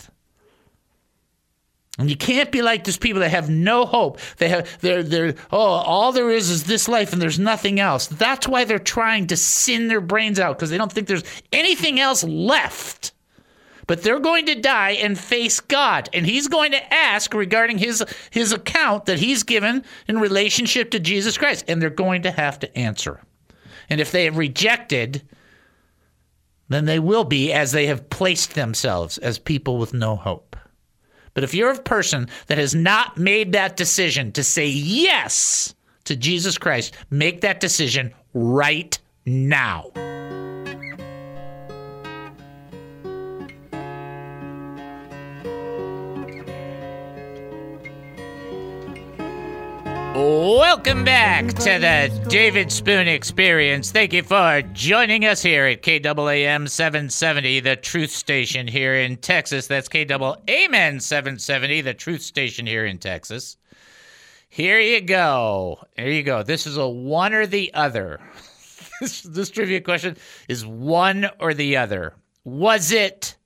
[1.99, 4.19] And you can't be like these people that have no hope.
[4.37, 8.07] They have they're they're oh all there is is this life and there's nothing else.
[8.07, 11.99] That's why they're trying to sin their brains out because they don't think there's anything
[11.99, 13.11] else left.
[13.85, 18.03] But they're going to die and face God, and He's going to ask regarding his
[18.31, 22.59] his account that He's given in relationship to Jesus Christ, and they're going to have
[22.59, 23.19] to answer.
[23.89, 25.23] And if they have rejected
[26.69, 30.55] then they will be as they have placed themselves as people with no hope.
[31.39, 35.73] But if you're a person that has not made that decision to say yes
[36.03, 39.89] to Jesus Christ, make that decision right now.
[50.19, 53.89] Welcome back to the David Spoon Experience.
[53.89, 59.67] Thank you for joining us here at KAAM 770, the truth station here in Texas.
[59.67, 63.55] That's KAAM 770, the truth station here in Texas.
[64.49, 65.79] Here you go.
[65.95, 66.43] There you go.
[66.43, 68.19] This is a one or the other.
[68.99, 70.17] this, this trivia question
[70.49, 72.13] is one or the other.
[72.43, 73.37] Was it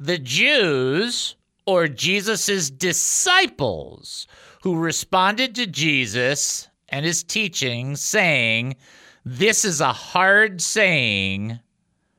[0.00, 4.26] the Jews or Jesus' disciples
[4.64, 8.74] who responded to Jesus and his teaching, saying,
[9.22, 11.60] This is a hard saying,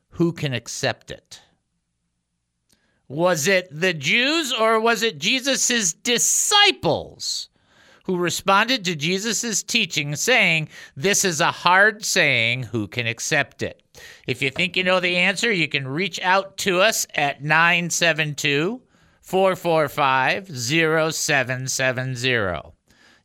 [0.10, 1.42] who can accept it?
[3.08, 7.50] Was it the Jews or was it Jesus' disciples
[8.04, 13.82] who responded to Jesus' teaching, saying, This is a hard saying, who can accept it?
[14.28, 18.84] If you think you know the answer, you can reach out to us at 972
[19.26, 22.72] 445 0770.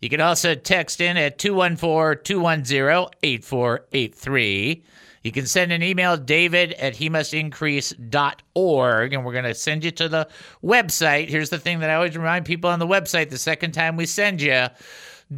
[0.00, 4.82] You can also text in at 214 210 8483.
[5.22, 9.90] You can send an email, david at he must and we're going to send you
[9.90, 10.26] to the
[10.64, 11.28] website.
[11.28, 14.06] Here's the thing that I always remind people on the website the second time we
[14.06, 14.68] send you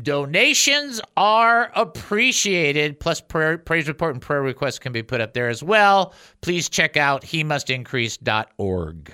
[0.01, 5.49] donations are appreciated, plus prayer, praise report and prayer requests can be put up there
[5.49, 6.15] as well.
[6.41, 9.13] Please check out he must increase.org.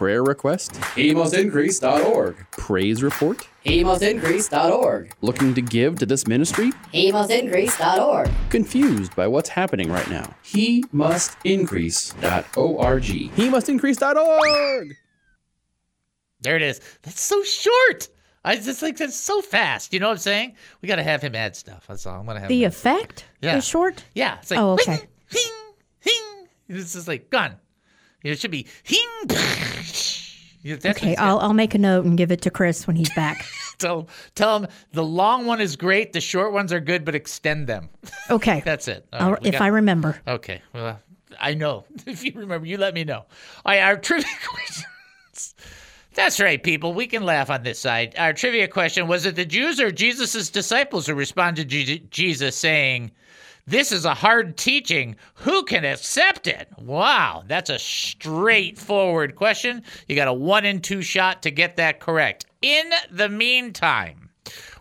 [0.00, 0.72] Prayer request?
[0.96, 2.46] HeMustIncrease.org.
[2.52, 3.46] Praise report?
[3.66, 5.12] HeMustIncrease.org.
[5.20, 6.72] Looking to give to this ministry?
[6.94, 8.30] HeMustIncrease.org.
[8.48, 10.34] Confused by what's happening right now?
[10.46, 13.02] HeMustIncrease.org.
[13.02, 14.96] HeMustIncrease.org.
[16.40, 16.80] There it is.
[17.02, 18.08] That's so short.
[18.42, 19.92] I just like that's so fast.
[19.92, 20.54] You know what I'm saying?
[20.80, 21.84] We got to have him add stuff.
[21.86, 22.18] That's all.
[22.20, 22.68] I'm gonna have The him.
[22.68, 23.58] effect Yeah.
[23.58, 24.02] is short?
[24.14, 24.38] Yeah.
[24.40, 25.00] It's like Oh, okay.
[25.28, 25.52] Hing,
[25.98, 26.48] hing.
[26.70, 27.56] It's just like gone.
[28.22, 28.66] It should be
[30.66, 33.46] Okay, I'll, I'll make a note and give it to Chris when he's back.
[33.78, 36.12] Tell, tell him the long one is great.
[36.12, 37.88] The short ones are good, but extend them.
[38.30, 38.60] Okay.
[38.62, 39.06] That's it.
[39.10, 40.20] Right, if got- I remember.
[40.28, 40.60] Okay.
[40.74, 41.00] Well,
[41.40, 41.86] I know.
[42.06, 43.20] If you remember, you let me know.
[43.20, 43.26] All
[43.64, 45.54] right, our trivia questions.
[46.12, 46.92] That's right, people.
[46.92, 48.14] We can laugh on this side.
[48.18, 53.12] Our trivia question was it the Jews or Jesus' disciples who responded to Jesus saying,
[53.70, 55.14] This is a hard teaching.
[55.34, 56.66] Who can accept it?
[56.76, 59.84] Wow, that's a straightforward question.
[60.08, 62.46] You got a one in two shot to get that correct.
[62.62, 64.28] In the meantime,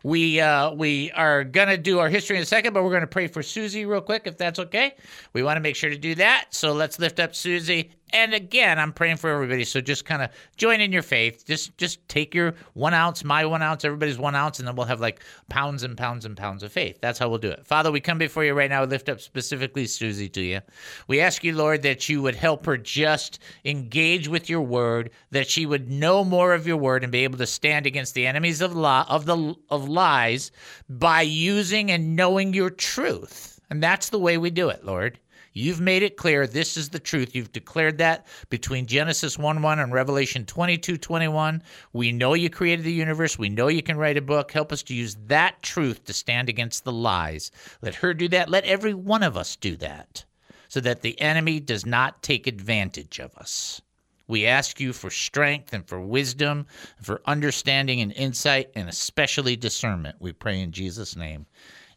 [0.01, 3.27] we uh, we are gonna do our history in a second, but we're gonna pray
[3.27, 4.95] for Susie real quick, if that's okay.
[5.33, 6.47] We want to make sure to do that.
[6.49, 7.91] So let's lift up Susie.
[8.11, 9.63] And again, I'm praying for everybody.
[9.65, 11.45] So just kind of join in your faith.
[11.45, 14.85] Just just take your one ounce, my one ounce, everybody's one ounce, and then we'll
[14.85, 16.97] have like pounds and pounds and pounds of faith.
[17.01, 17.65] That's how we'll do it.
[17.65, 18.81] Father, we come before you right now.
[18.81, 20.61] We lift up specifically Susie to you.
[21.07, 25.47] We ask you, Lord, that you would help her just engage with your word, that
[25.47, 28.61] she would know more of your word and be able to stand against the enemies
[28.61, 30.51] of law of the of lies
[30.89, 33.59] by using and knowing your truth.
[33.69, 35.19] And that's the way we do it, Lord.
[35.53, 37.35] You've made it clear this is the truth.
[37.35, 41.63] You've declared that between Genesis 1 1 and Revelation 22 21.
[41.93, 43.39] We know you created the universe.
[43.39, 44.51] We know you can write a book.
[44.51, 47.51] Help us to use that truth to stand against the lies.
[47.81, 48.49] Let her do that.
[48.49, 50.25] Let every one of us do that
[50.67, 53.81] so that the enemy does not take advantage of us.
[54.27, 56.67] We ask you for strength and for wisdom,
[57.01, 60.17] for understanding and insight, and especially discernment.
[60.19, 61.47] We pray in Jesus' name.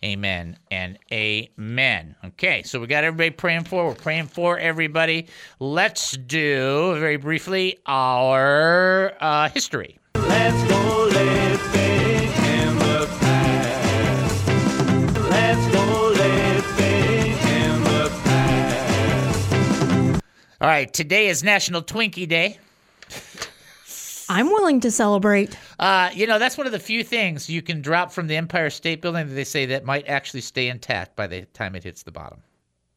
[0.05, 2.17] Amen and amen.
[2.25, 3.87] Okay, so we got everybody praying for.
[3.87, 5.29] We're praying for everybody.
[5.61, 10.01] Let's do very briefly our uh, history.
[10.17, 14.49] Let's go living in the past.
[15.31, 19.45] Let's go living in the past.
[20.61, 22.59] All right, today is National Twinkie Day.
[24.33, 25.59] I'm willing to celebrate.
[25.79, 28.71] Uh, you know, that's one of the few things you can drop from the Empire
[28.71, 32.03] State Building that they say that might actually stay intact by the time it hits
[32.03, 32.39] the bottom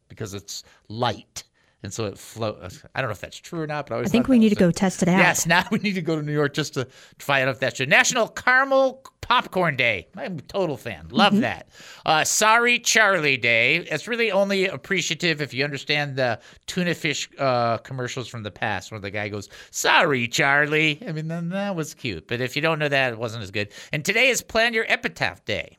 [0.07, 1.43] because it's light.
[1.85, 2.83] And so it floats.
[2.93, 4.49] I don't know if that's true or not, but I always I think we need
[4.49, 5.19] to go test it out.
[5.19, 6.85] Yes, now we need to go to New York just to
[7.19, 7.85] find out if that's true.
[7.85, 10.07] National Caramel Popcorn Day.
[10.17, 11.07] I'm a total fan.
[11.09, 11.41] Love Mm-hmm.
[11.41, 11.69] that.
[12.05, 13.77] Uh, Sorry Charlie Day.
[13.77, 18.91] It's really only appreciative if you understand the tuna fish uh, commercials from the past
[18.91, 21.01] where the guy goes, Sorry Charlie.
[21.07, 22.27] I mean, then that was cute.
[22.27, 23.69] But if you don't know that, it wasn't as good.
[23.93, 25.77] And today is Plan Your Epitaph Day.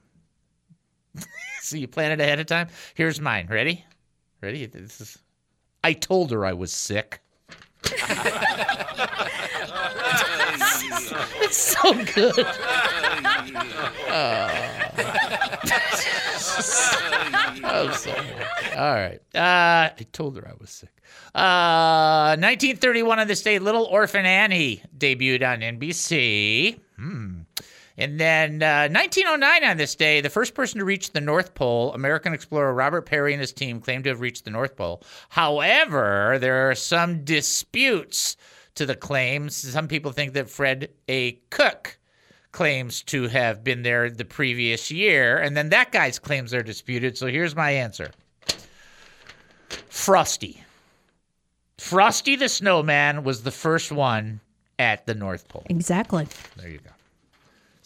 [1.62, 2.68] so you plan it ahead of time.
[2.94, 3.48] Here's mine.
[3.50, 3.84] Ready?
[4.42, 4.66] Ready?
[4.66, 5.18] This is.
[5.86, 7.20] I told her I was sick.
[11.44, 12.44] it's so good.
[17.68, 18.26] Oh, sorry.
[18.76, 19.20] All right.
[19.34, 20.90] Uh, I told her I was sick.
[21.34, 26.80] Uh, 1931 on this day, Little Orphan Annie debuted on NBC.
[26.96, 27.40] Hmm.
[27.98, 31.92] And then uh, 1909 on this day, the first person to reach the North Pole,
[31.94, 35.02] American explorer Robert Peary and his team claimed to have reached the North Pole.
[35.30, 38.36] However, there are some disputes
[38.74, 39.56] to the claims.
[39.56, 41.32] Some people think that Fred A.
[41.50, 41.98] Cook
[42.52, 47.18] claims to have been there the previous year, and then that guy's claims are disputed.
[47.18, 48.10] So here's my answer
[49.88, 50.62] Frosty.
[51.78, 54.40] Frosty the Snowman was the first one
[54.78, 55.64] at the North Pole.
[55.68, 56.26] Exactly.
[56.56, 56.90] There you go.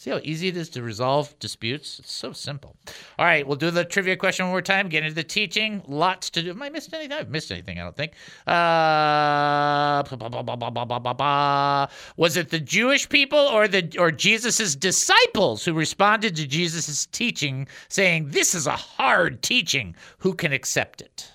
[0.01, 1.99] See how easy it is to resolve disputes?
[1.99, 2.75] It's so simple.
[3.19, 4.89] All right, we'll do the trivia question one more time.
[4.89, 5.83] Get into the teaching.
[5.87, 6.47] Lots to do.
[6.47, 7.11] Have I missed anything?
[7.11, 8.13] I've missed anything, I don't think.
[8.47, 11.87] Uh, bah, bah, bah,
[12.17, 17.67] Was it the Jewish people or the or Jesus's disciples who responded to Jesus's teaching,
[17.87, 19.95] saying, This is a hard teaching.
[20.17, 21.31] Who can accept it?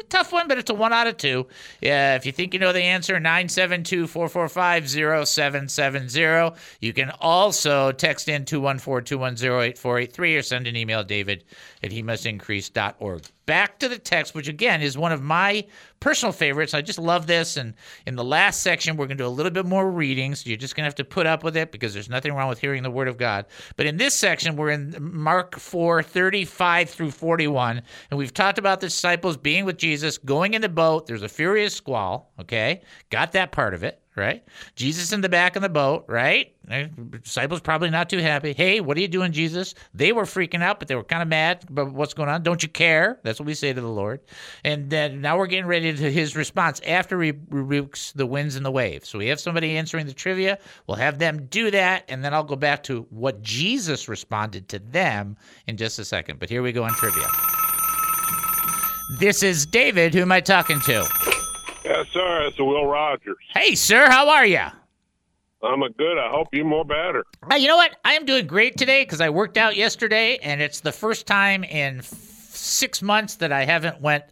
[0.00, 1.46] A tough one, but it's a one out of two.
[1.82, 4.88] Yeah, if you think you know the answer, 972 445
[5.28, 6.56] 0770.
[6.80, 11.44] You can also text in 214 210 8483 or send an email, david
[11.82, 13.24] at he must increase.org.
[13.50, 15.66] Back to the text, which again is one of my
[15.98, 16.72] personal favorites.
[16.72, 17.56] I just love this.
[17.56, 17.74] And
[18.06, 20.36] in the last section, we're going to do a little bit more reading.
[20.36, 22.48] So you're just going to have to put up with it because there's nothing wrong
[22.48, 23.46] with hearing the word of God.
[23.74, 27.82] But in this section, we're in Mark 4 35 through 41.
[28.12, 31.08] And we've talked about the disciples being with Jesus, going in the boat.
[31.08, 32.32] There's a furious squall.
[32.38, 32.82] Okay.
[33.10, 34.44] Got that part of it right?
[34.74, 36.52] Jesus in the back of the boat, right?
[37.22, 38.52] Disciples probably not too happy.
[38.52, 39.74] Hey, what are you doing, Jesus?
[39.94, 42.42] They were freaking out, but they were kind of mad about what's going on.
[42.42, 43.18] Don't you care?
[43.22, 44.20] That's what we say to the Lord.
[44.64, 48.64] And then now we're getting ready to his response after he rebukes the winds and
[48.64, 49.08] the waves.
[49.08, 50.58] So we have somebody answering the trivia.
[50.86, 54.78] We'll have them do that, and then I'll go back to what Jesus responded to
[54.78, 55.36] them
[55.66, 56.38] in just a second.
[56.38, 57.26] But here we go on trivia.
[59.18, 60.14] This is David.
[60.14, 61.29] Who am I talking to?
[61.84, 62.42] Yes, sir.
[62.46, 63.36] It's Will Rogers.
[63.54, 64.08] Hey, sir.
[64.10, 64.60] How are you?
[65.62, 66.18] I'm a good.
[66.18, 67.24] I hope you more better.
[67.50, 67.96] Uh, you know what?
[68.04, 71.64] I am doing great today because I worked out yesterday, and it's the first time
[71.64, 74.24] in f- six months that I haven't went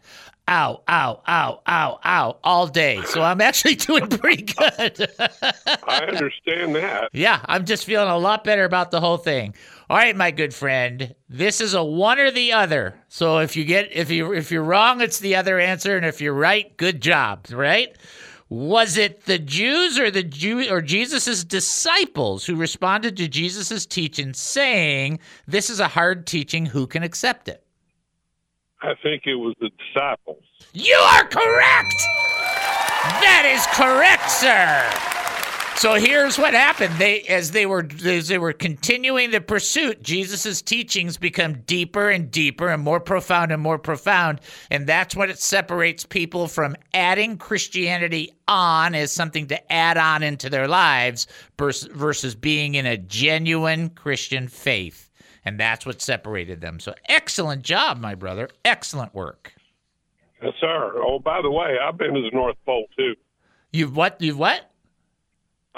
[0.49, 3.03] ow, ow, ow, ow, ow all day.
[3.03, 5.11] So I'm actually doing pretty good.
[5.87, 7.11] I understand that.
[7.13, 9.55] yeah, I'm just feeling a lot better about the whole thing.
[9.91, 13.01] All right, my good friend, this is a one or the other.
[13.09, 16.21] So if you get if you if you're wrong, it's the other answer, and if
[16.21, 17.47] you're right, good job.
[17.51, 17.97] Right?
[18.51, 24.35] Was it the Jews or the Jew or Jesus's disciples who responded to Jesus's teaching,
[24.35, 26.67] saying, "This is a hard teaching.
[26.67, 27.65] Who can accept it?"
[28.83, 30.45] I think it was the disciples.
[30.75, 31.95] You are correct.
[33.23, 35.18] That is correct, sir.
[35.79, 36.97] So here's what happened.
[36.99, 42.33] They as they were as they were continuing the pursuit, Jesus' teachings become deeper and
[42.33, 44.41] deeper and more profound and more profound.
[44.73, 50.25] And that's what it separates people from adding Christianity on as something to add on
[50.25, 55.09] into their lives vers- versus being in a genuine Christian faith.
[55.45, 56.81] And that's what separated them.
[56.81, 58.49] So excellent job, my brother.
[58.65, 59.55] Excellent work.
[60.43, 60.95] Yes, sir.
[60.97, 63.15] Oh, by the way, I've been to the North Pole too.
[63.73, 64.21] You've what?
[64.21, 64.68] You've what?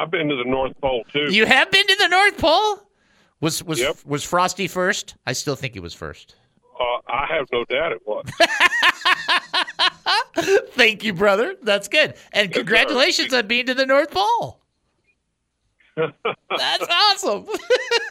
[0.01, 1.29] I've been to the North Pole too.
[1.33, 2.81] You have been to the North Pole?
[3.41, 3.97] Was was Yep.
[4.07, 5.15] was Frosty first?
[5.27, 6.37] I still think he was first.
[6.79, 8.25] Uh, I have no doubt it was.
[10.75, 11.55] Thank you, brother.
[11.63, 12.15] That's good.
[12.33, 14.61] And congratulations on being to the North Pole.
[15.97, 17.47] That's awesome.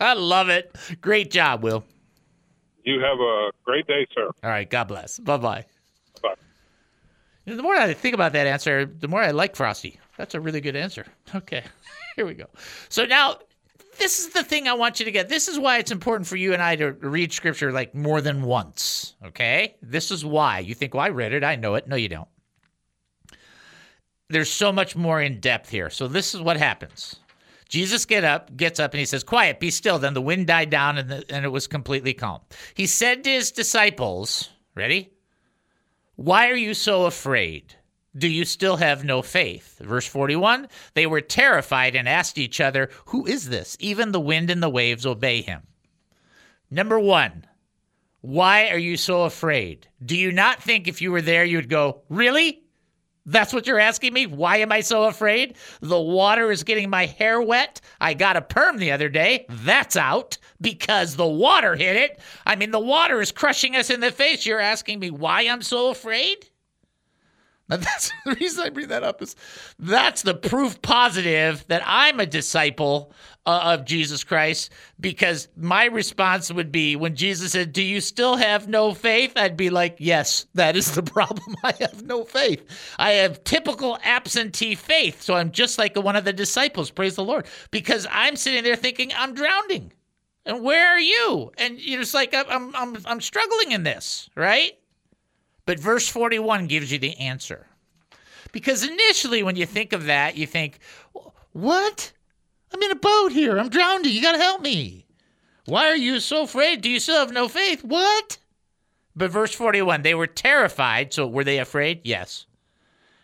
[0.00, 0.74] I love it.
[1.00, 1.84] Great job, Will.
[2.84, 4.26] you have a great day, sir.
[4.44, 5.18] All right, God bless.
[5.18, 5.40] Bye-bye.
[5.62, 5.66] Bye.
[7.46, 9.98] Know, The more I think about that answer, the more I like Frosty.
[10.16, 11.06] That's a really good answer.
[11.34, 11.62] Okay,
[12.16, 12.46] here we go.
[12.88, 13.38] So now,
[13.98, 15.28] this is the thing I want you to get.
[15.28, 18.42] This is why it's important for you and I to read Scripture like more than
[18.42, 19.14] once.
[19.24, 20.58] Okay, this is why.
[20.58, 21.86] You think, well, I read it, I know it.
[21.86, 22.28] No, you don't.
[24.28, 25.90] There's so much more in depth here.
[25.90, 27.16] So this is what happens.
[27.68, 30.70] Jesus get up, gets up, and he says, "Quiet, be still." Then the wind died
[30.70, 32.40] down, and, the, and it was completely calm.
[32.74, 35.10] He said to his disciples, "Ready?
[36.20, 37.76] Why are you so afraid?
[38.14, 39.78] Do you still have no faith?
[39.78, 43.74] Verse 41 They were terrified and asked each other, Who is this?
[43.80, 45.62] Even the wind and the waves obey him.
[46.70, 47.46] Number one,
[48.20, 49.88] why are you so afraid?
[50.04, 52.64] Do you not think if you were there, you'd go, Really?
[53.26, 54.26] That's what you're asking me?
[54.26, 55.56] Why am I so afraid?
[55.80, 57.80] The water is getting my hair wet.
[58.00, 59.46] I got a perm the other day.
[59.48, 62.20] That's out because the water hit it.
[62.44, 64.44] I mean, the water is crushing us in the face.
[64.44, 66.49] You're asking me why I'm so afraid?
[67.78, 69.36] That's the reason I bring that up is
[69.78, 73.12] that's the proof positive that I'm a disciple
[73.46, 78.34] uh, of Jesus Christ because my response would be when Jesus said, "Do you still
[78.34, 81.54] have no faith?" I'd be like, "Yes, that is the problem.
[81.62, 82.64] I have no faith.
[82.98, 86.90] I have typical absentee faith, so I'm just like one of the disciples.
[86.90, 89.92] Praise the Lord, because I'm sitting there thinking I'm drowning,
[90.44, 91.52] and where are you?
[91.56, 94.72] And you're just like I'm I'm I'm struggling in this, right?
[95.70, 97.68] But verse 41 gives you the answer.
[98.50, 100.80] Because initially, when you think of that, you think,
[101.52, 102.10] What?
[102.74, 103.56] I'm in a boat here.
[103.56, 104.10] I'm drowning.
[104.10, 105.06] You got to help me.
[105.66, 106.80] Why are you so afraid?
[106.80, 107.84] Do you still have no faith?
[107.84, 108.38] What?
[109.14, 111.12] But verse 41 they were terrified.
[111.14, 112.00] So were they afraid?
[112.02, 112.46] Yes.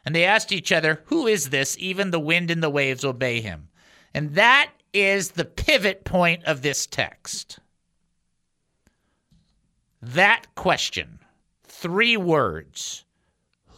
[0.05, 1.77] And they asked each other, Who is this?
[1.81, 3.71] Even the wind and the waves obey him.
[4.15, 7.59] And that is the pivot point of this text.
[10.01, 11.19] That question
[11.79, 13.05] three words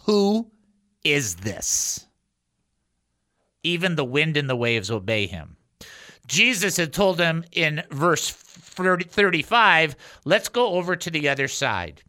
[0.04, 0.50] Who
[1.04, 2.06] is this?
[3.62, 5.56] Even the wind and the waves obey him.
[6.26, 12.02] Jesus had told them in verse 30, 35, let's go over to the other side.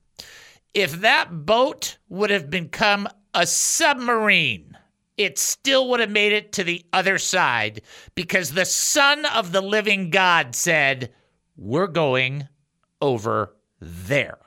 [0.73, 4.77] If that boat would have become a submarine,
[5.17, 7.81] it still would have made it to the other side
[8.13, 11.11] because the Son of the living God said,
[11.57, 12.47] We're going
[13.01, 14.37] over there.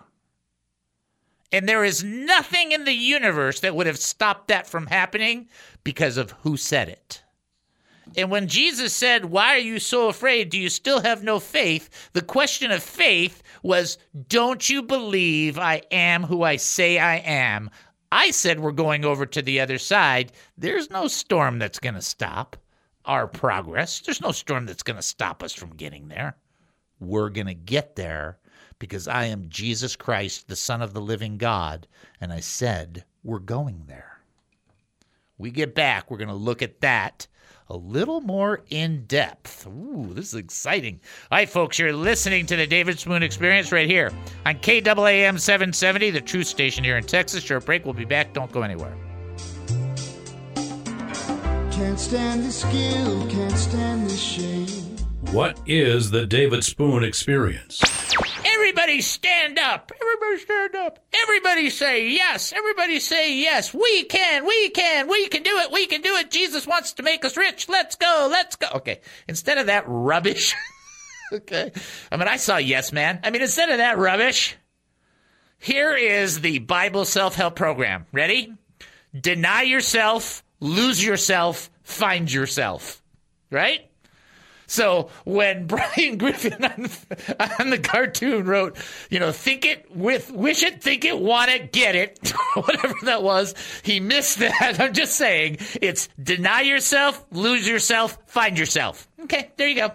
[1.52, 5.48] And there is nothing in the universe that would have stopped that from happening
[5.84, 7.22] because of who said it.
[8.16, 10.50] And when Jesus said, Why are you so afraid?
[10.50, 12.10] Do you still have no faith?
[12.14, 13.98] The question of faith was,
[14.28, 17.70] Don't you believe I am who I say I am?
[18.10, 20.32] I said we're going over to the other side.
[20.58, 22.56] There's no storm that's going to stop
[23.06, 24.00] our progress.
[24.00, 26.36] There's no storm that's going to stop us from getting there.
[27.00, 28.38] We're going to get there
[28.82, 31.86] because I am Jesus Christ, the Son of the living God.
[32.20, 34.18] And I said, We're going there.
[35.38, 37.28] We get back, we're going to look at that
[37.68, 39.68] a little more in depth.
[39.68, 41.00] Ooh, this is exciting.
[41.30, 44.10] All right, folks, you're listening to the David Spoon Experience right here
[44.44, 47.44] on KAAM 770, the truth station here in Texas.
[47.44, 47.84] Short break.
[47.84, 48.32] We'll be back.
[48.32, 48.96] Don't go anywhere.
[51.70, 54.96] Can't stand the skill, can't stand the shame.
[55.30, 57.80] What is the David Spoon Experience?
[58.62, 59.90] Everybody stand up.
[60.00, 61.00] Everybody stand up.
[61.24, 62.52] Everybody say yes.
[62.52, 63.74] Everybody say yes.
[63.74, 64.46] We can.
[64.46, 65.08] We can.
[65.08, 65.72] We can do it.
[65.72, 66.30] We can do it.
[66.30, 67.68] Jesus wants to make us rich.
[67.68, 68.28] Let's go.
[68.30, 68.68] Let's go.
[68.76, 69.00] Okay.
[69.26, 70.54] Instead of that rubbish.
[71.32, 71.72] okay.
[72.12, 73.18] I mean, I saw Yes Man.
[73.24, 74.56] I mean, instead of that rubbish,
[75.58, 78.06] here is the Bible self help program.
[78.12, 78.54] Ready?
[79.12, 83.02] Deny yourself, lose yourself, find yourself.
[83.50, 83.90] Right?
[84.72, 86.88] So when Brian Griffin on,
[87.58, 88.78] on, the cartoon wrote,
[89.10, 93.22] you know, think it with, wish it, think it, want it, get it, whatever that
[93.22, 94.76] was, he missed that.
[94.80, 99.06] I'm just saying it's deny yourself, lose yourself, find yourself.
[99.24, 99.92] Okay, there you go.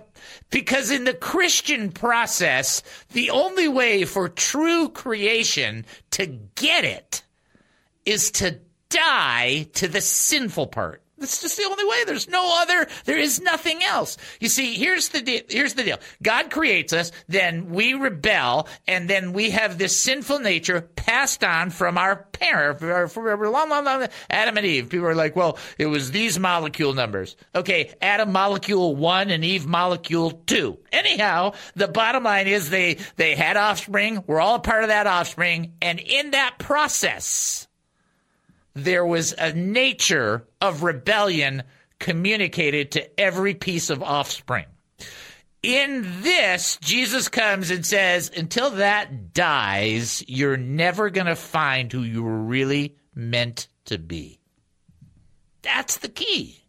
[0.52, 7.24] Because in the Christian process, the only way for true creation to get it
[8.06, 8.60] is to
[8.90, 11.02] die to the sinful part.
[11.18, 12.04] That's just the only way.
[12.06, 12.88] There's no other.
[13.06, 14.18] There is nothing else.
[14.40, 15.42] You see, here's the deal.
[15.50, 15.98] Here's the deal.
[16.22, 21.72] God creates us, then we rebel, and then we have this sinful nature passed on
[21.72, 24.08] from our parent, for long, long, long.
[24.30, 24.90] Adam and Eve.
[24.90, 27.36] People are like, well, it was these molecule numbers.
[27.56, 30.78] Okay, Adam molecule one and Eve molecule two.
[30.92, 34.24] Anyhow, the bottom line is they they had offspring.
[34.28, 37.67] We're all a part of that offspring, and in that process
[38.84, 41.64] there was a nature of rebellion
[42.00, 44.66] communicated to every piece of offspring.
[45.64, 52.04] In this, Jesus comes and says, until that dies, you're never going to find who
[52.04, 54.40] you were really meant to be.
[55.64, 56.64] That's the key.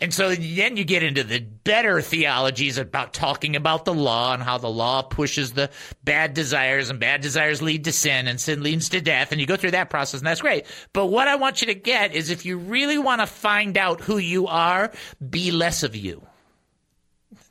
[0.00, 4.42] And so then you get into the better theologies about talking about the law and
[4.42, 5.70] how the law pushes the
[6.02, 9.30] bad desires and bad desires lead to sin and sin leads to death.
[9.30, 10.64] And you go through that process and that's great.
[10.94, 14.00] But what I want you to get is if you really want to find out
[14.00, 14.90] who you are,
[15.28, 16.22] be less of you,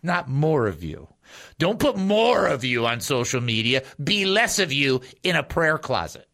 [0.01, 1.07] not more of you.
[1.59, 3.83] Don't put more of you on social media.
[4.03, 6.27] Be less of you in a prayer closet.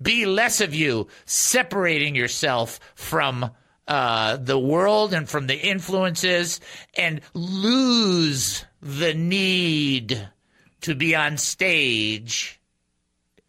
[0.00, 3.50] Be less of you separating yourself from
[3.88, 6.60] uh, the world and from the influences
[6.96, 10.28] and lose the need
[10.82, 12.60] to be on stage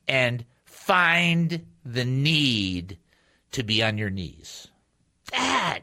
[0.07, 2.97] and find the need
[3.51, 4.67] to be on your knees.
[5.31, 5.81] That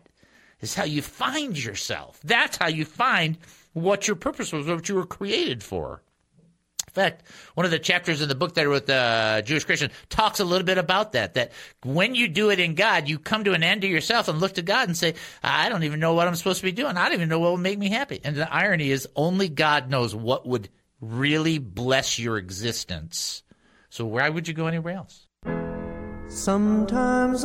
[0.60, 2.20] is how you find yourself.
[2.22, 3.38] That's how you find
[3.72, 6.02] what your purpose was, what you were created for.
[6.90, 7.22] In fact,
[7.54, 10.40] one of the chapters in the book that I wrote, the uh, Jewish Christian, talks
[10.40, 11.34] a little bit about that.
[11.34, 11.52] That
[11.84, 14.54] when you do it in God, you come to an end to yourself and look
[14.54, 16.96] to God and say, I don't even know what I'm supposed to be doing.
[16.96, 18.20] I don't even know what will make me happy.
[18.24, 20.68] And the irony is, only God knows what would
[21.00, 23.44] really bless your existence.
[23.88, 25.28] So why would you go anywhere else?
[26.28, 27.44] Sometimes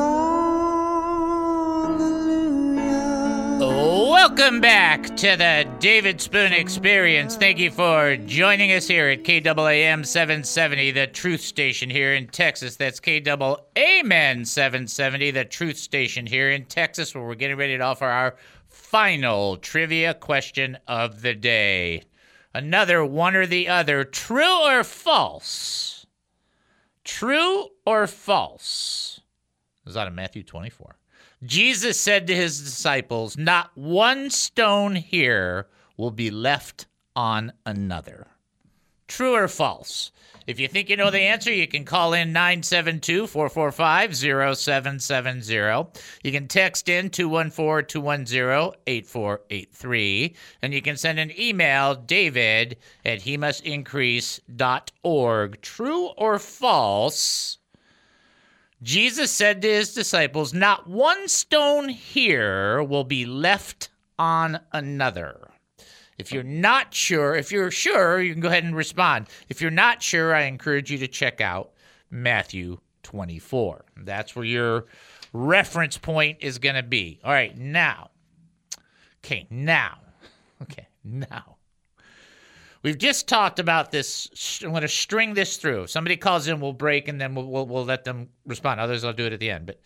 [4.28, 7.36] Welcome back to the David Spoon Experience.
[7.36, 12.76] Thank you for joining us here at KAAM 770, the truth station here in Texas.
[12.76, 18.06] That's KAAM 770, the truth station here in Texas, where we're getting ready to offer
[18.06, 18.36] our
[18.68, 22.02] final trivia question of the day.
[22.52, 26.08] Another one or the other, true or false?
[27.04, 29.22] True or false?
[29.86, 30.98] Is that of Matthew 24.
[31.44, 35.68] Jesus said to his disciples, Not one stone here
[35.98, 38.28] will be left on another.
[39.08, 40.12] True or false?
[40.48, 46.00] If you think you know the answer, you can call in 972 445 0770.
[46.24, 50.36] You can text in 214 210 8483.
[50.62, 53.38] And you can send an email, david at he.
[55.62, 57.58] True or false?
[58.86, 65.50] Jesus said to his disciples, Not one stone here will be left on another.
[66.20, 69.26] If you're not sure, if you're sure, you can go ahead and respond.
[69.50, 71.72] If you're not sure, I encourage you to check out
[72.12, 73.86] Matthew 24.
[74.04, 74.86] That's where your
[75.34, 77.20] reference point is going to be.
[77.24, 78.12] All right, now.
[79.26, 79.98] Okay, now.
[80.62, 81.55] Okay, now.
[82.86, 84.62] We've just talked about this.
[84.64, 85.86] I'm going to string this through.
[85.86, 88.80] If somebody calls in, we'll break and then we'll, we'll, we'll let them respond.
[88.80, 89.66] Others, I'll do it at the end.
[89.66, 89.82] But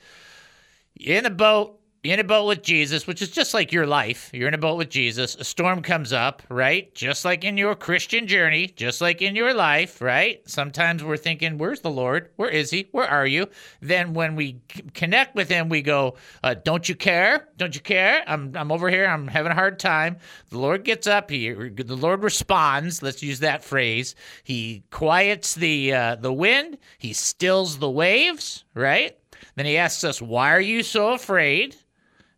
[1.00, 4.30] in a boat, in a boat with Jesus, which is just like your life.
[4.34, 5.36] You're in a boat with Jesus.
[5.36, 6.94] A storm comes up, right?
[6.96, 10.42] Just like in your Christian journey, just like in your life, right?
[10.50, 12.30] Sometimes we're thinking, where's the Lord?
[12.38, 12.88] Where is he?
[12.92, 13.48] Where are you?
[13.82, 14.62] Then when we
[14.94, 17.50] connect with him, we go, uh, don't you care?
[17.58, 18.24] Don't you care?
[18.28, 19.06] I'm, I'm over here.
[19.06, 20.18] I'm having a hard time.
[20.52, 21.30] The Lord gets up.
[21.30, 23.04] He, the Lord responds.
[23.04, 24.16] Let's use that phrase.
[24.44, 26.78] He quiets the, uh, the wind.
[26.98, 29.18] He stills the waves, right?
[29.56, 31.76] Then he asks us, why are you so afraid?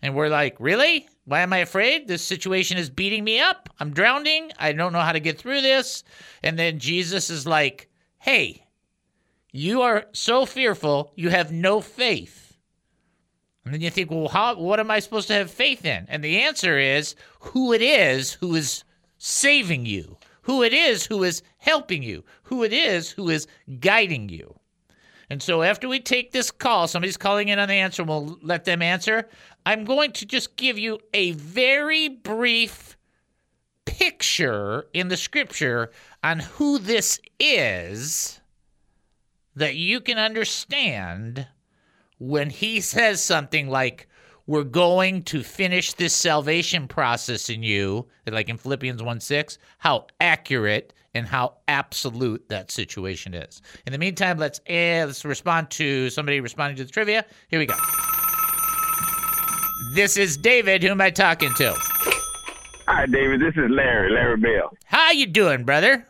[0.02, 1.08] And we're like, really?
[1.26, 2.08] Why am I afraid?
[2.08, 3.70] This situation is beating me up.
[3.80, 4.52] I'm drowning.
[4.58, 6.04] I don't know how to get through this.
[6.42, 7.90] And then Jesus is like,
[8.20, 8.66] hey,
[9.52, 12.58] you are so fearful, you have no faith.
[13.66, 16.06] And then you think, well, how, what am I supposed to have faith in?
[16.08, 18.84] And the answer is who it is who is
[19.18, 23.48] saving you, who it is who is helping you, who it is who is
[23.80, 24.56] guiding you.
[25.32, 28.38] And so after we take this call, somebody's calling in on the answer, and we'll
[28.42, 29.30] let them answer.
[29.66, 32.98] I'm going to just give you a very brief
[33.86, 35.90] picture in the scripture
[36.22, 38.42] on who this is
[39.56, 41.48] that you can understand
[42.18, 44.10] when he says something like,
[44.48, 50.08] We're going to finish this salvation process in you, like in Philippians 1 6, how
[50.20, 53.62] accurate and how absolute that situation is.
[53.86, 57.26] In the meantime, let's eh, let's respond to somebody responding to the trivia.
[57.50, 57.76] Here we go.
[59.94, 60.84] This is David.
[60.84, 61.74] Who am I talking to?
[62.88, 63.42] Hi, David.
[63.42, 64.72] This is Larry, Larry Bell.
[64.86, 66.06] How you doing, brother?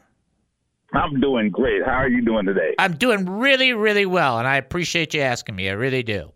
[0.94, 1.86] I'm doing great.
[1.86, 2.76] How are you doing today?
[2.78, 5.70] I'm doing really, really well, and I appreciate you asking me.
[5.70, 6.32] I really do.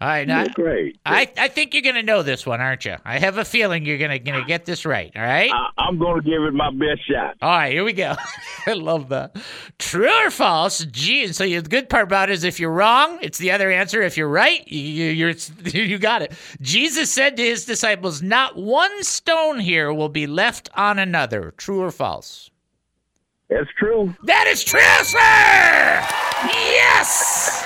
[0.00, 0.96] All right, now great.
[1.04, 2.96] I, I think you're gonna know this one, aren't you?
[3.04, 5.10] I have a feeling you're gonna gonna get this right.
[5.16, 5.50] All right.
[5.52, 7.36] I, I'm going to give it my best shot.
[7.42, 8.14] All right, here we go.
[8.66, 9.36] I love that.
[9.78, 10.84] True or false?
[10.84, 14.02] Gee, so the good part about it is if you're wrong, it's the other answer.
[14.02, 15.30] If you're right, you, you're
[15.64, 16.32] you got it.
[16.60, 21.80] Jesus said to his disciples, "Not one stone here will be left on another." True
[21.80, 22.50] or false?
[23.48, 24.14] That's true.
[24.24, 25.18] That is true, sir.
[26.52, 27.57] Yes.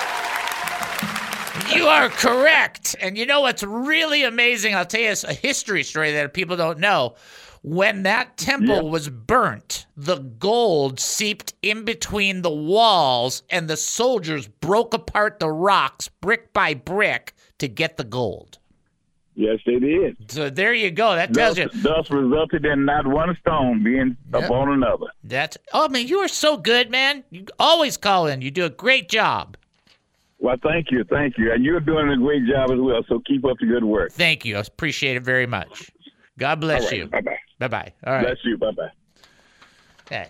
[1.74, 2.96] You are correct.
[3.00, 4.74] And you know what's really amazing?
[4.74, 7.14] I'll tell you a history story that people don't know.
[7.62, 14.48] When that temple was burnt, the gold seeped in between the walls, and the soldiers
[14.48, 18.58] broke apart the rocks brick by brick to get the gold.
[19.34, 20.16] Yes, they did.
[20.30, 21.14] So there you go.
[21.14, 21.82] That tells Thus, you.
[21.82, 24.44] thus resulted in not one stone being Yep.
[24.44, 25.06] upon another.
[25.24, 25.56] That's.
[25.72, 27.22] Oh, man, you are so good, man.
[27.30, 28.42] You always call in.
[28.42, 29.56] You do a great job.
[30.42, 33.04] Well, thank you, thank you, and you're doing a great job as well.
[33.08, 34.10] So keep up the good work.
[34.10, 34.56] Thank you.
[34.56, 35.88] I appreciate it very much.
[36.36, 37.06] God bless right, you.
[37.06, 37.38] bye-bye.
[37.60, 37.92] Bye bye.
[38.04, 38.26] All right.
[38.26, 38.58] Bless you.
[38.58, 38.90] Bye bye.
[40.06, 40.28] Okay.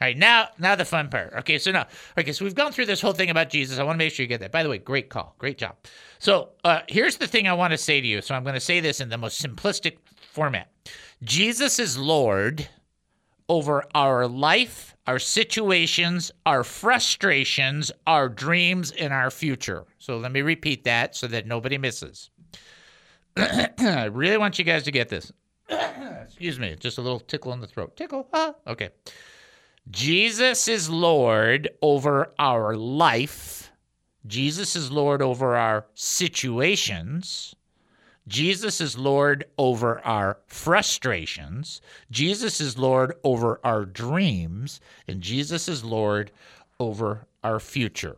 [0.00, 1.34] All right, now now the fun part.
[1.40, 1.86] Okay, so now,
[2.18, 3.78] okay, so we've gone through this whole thing about Jesus.
[3.78, 4.52] I want to make sure you get that.
[4.52, 5.76] By the way, great call, great job.
[6.18, 8.22] So uh, here's the thing I want to say to you.
[8.22, 9.98] So I'm going to say this in the most simplistic
[10.32, 10.70] format.
[11.22, 12.66] Jesus is Lord
[13.50, 19.84] over our life, our situations, our frustrations, our dreams, and our future.
[19.98, 22.30] So let me repeat that so that nobody misses.
[23.36, 25.32] I really want you guys to get this.
[25.68, 27.96] Excuse me, just a little tickle in the throat.
[27.96, 28.28] Tickle.
[28.32, 28.90] Ah, okay.
[29.90, 33.72] Jesus is Lord over our life.
[34.26, 37.54] Jesus is Lord over our situations.
[38.28, 41.80] Jesus is Lord over our frustrations.
[42.10, 44.80] Jesus is Lord over our dreams.
[45.08, 46.30] And Jesus is Lord
[46.78, 48.16] over our future.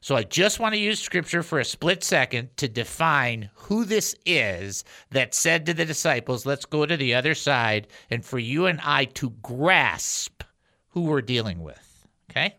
[0.00, 4.14] So I just want to use scripture for a split second to define who this
[4.26, 8.66] is that said to the disciples, let's go to the other side, and for you
[8.66, 10.42] and I to grasp
[10.88, 12.06] who we're dealing with.
[12.30, 12.54] Okay?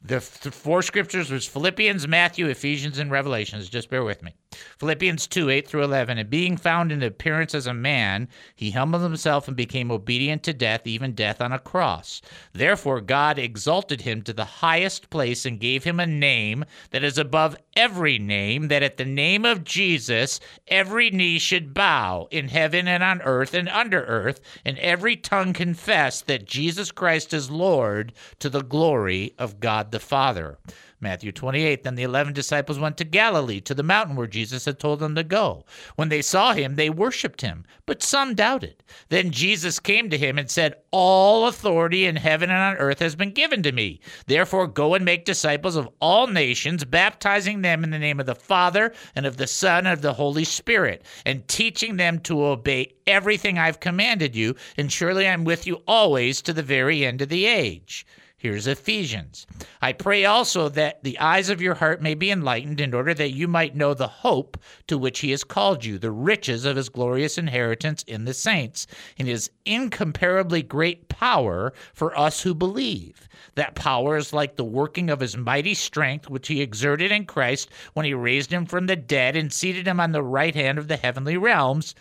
[0.00, 3.68] The, the four scriptures was Philippians, Matthew, Ephesians, and Revelations.
[3.68, 4.34] Just bear with me.
[4.78, 6.18] Philippians 2, 8 through 11.
[6.18, 10.52] And being found in appearance as a man, he humbled himself and became obedient to
[10.52, 12.22] death, even death on a cross.
[12.52, 17.18] Therefore, God exalted him to the highest place and gave him a name that is
[17.18, 22.88] above every name, that at the name of Jesus, every knee should bow in heaven
[22.88, 28.12] and on earth and under earth, and every tongue confess that Jesus Christ is Lord
[28.38, 30.58] to the glory of God the Father.
[30.98, 31.82] Matthew 28.
[31.82, 35.14] Then the eleven disciples went to Galilee, to the mountain where Jesus had told them
[35.14, 35.66] to go.
[35.96, 38.82] When they saw him, they worshipped him, but some doubted.
[39.10, 43.14] Then Jesus came to him and said, All authority in heaven and on earth has
[43.14, 44.00] been given to me.
[44.26, 48.34] Therefore, go and make disciples of all nations, baptizing them in the name of the
[48.34, 52.94] Father, and of the Son, and of the Holy Spirit, and teaching them to obey
[53.06, 54.56] everything I've commanded you.
[54.78, 58.06] And surely I'm with you always to the very end of the age.
[58.38, 59.46] Here's Ephesians.
[59.80, 63.32] I pray also that the eyes of your heart may be enlightened in order that
[63.32, 64.58] you might know the hope
[64.88, 68.86] to which he has called you, the riches of his glorious inheritance in the saints,
[69.18, 73.26] and his incomparably great power for us who believe.
[73.54, 77.70] That power is like the working of his mighty strength, which he exerted in Christ
[77.94, 80.88] when he raised him from the dead and seated him on the right hand of
[80.88, 81.94] the heavenly realms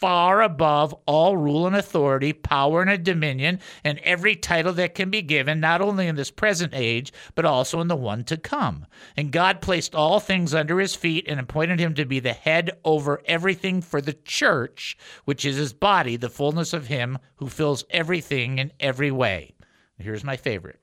[0.00, 5.20] far above all rule and authority, power and dominion, and every title that can be
[5.20, 8.86] given, not only in this present age, but also in the one to come.
[9.16, 12.70] And God placed all things under his feet and appointed him to be the head
[12.82, 14.96] over everything for the church,
[15.26, 19.54] which is his body, the fullness of him who fills everything in every way.
[19.98, 20.80] Here's my favorite.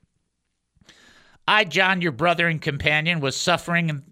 [1.47, 4.03] I, John, your brother and companion, was suffering and,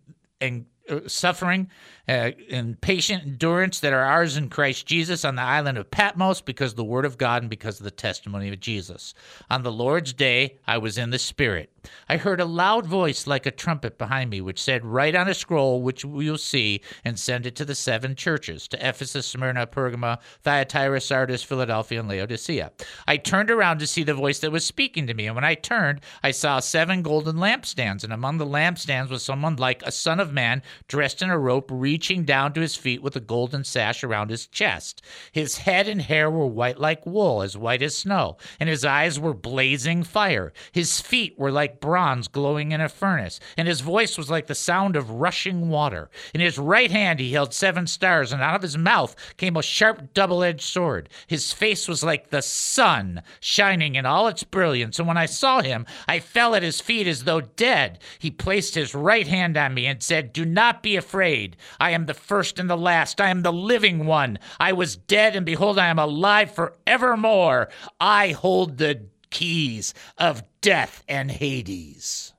[0.42, 1.70] and uh, suffering
[2.08, 6.42] uh, and patient endurance that are ours in Christ Jesus on the island of Patmos
[6.42, 9.14] because of the word of God and because of the testimony of Jesus.
[9.50, 11.72] On the Lord's day, I was in the Spirit.
[12.10, 15.34] I heard a loud voice like a trumpet behind me, which said, Write on a
[15.34, 20.20] scroll, which you'll see, and send it to the seven churches to Ephesus, Smyrna, Pergama,
[20.44, 22.72] Thyatira, Sardis, Philadelphia, and Laodicea.
[23.08, 25.54] I turned around to see the voice that was speaking to me, and when I
[25.54, 30.20] turned, I saw seven golden lampstands, and among the lampstands was someone like a son
[30.20, 34.04] of man dressed in a robe, reaching down to his feet with a golden sash
[34.04, 35.02] around his chest.
[35.32, 39.18] His head and hair were white like wool, as white as snow, and his eyes
[39.18, 40.52] were blazing fire.
[40.74, 44.56] His feet were like bronze glowing in a furnace, and his voice was like the
[44.56, 46.10] sound of rushing water.
[46.34, 49.64] In his right hand he held seven stars, and out of his mouth came a
[49.64, 51.08] sharp double edged sword.
[51.28, 55.62] His face was like the sun, shining in all its brilliance, and when I saw
[55.62, 58.00] him, I fell at his feet as though dead.
[58.20, 61.56] He placed his right hand on me and said, Do not be afraid.
[61.86, 63.22] I am the first and the last.
[63.22, 64.40] I am the living one.
[64.60, 67.70] I was dead, and behold, I am alive forevermore.
[68.00, 72.34] I hold the keys of death and Hades.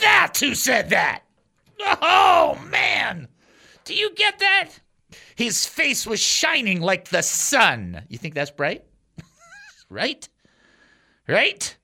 [0.00, 1.24] That's who said that.
[1.80, 3.26] Oh, man.
[3.84, 4.68] Do you get that?
[5.34, 8.02] His face was shining like the sun.
[8.08, 8.84] You think that's bright?
[9.90, 10.28] right?
[11.26, 11.76] Right?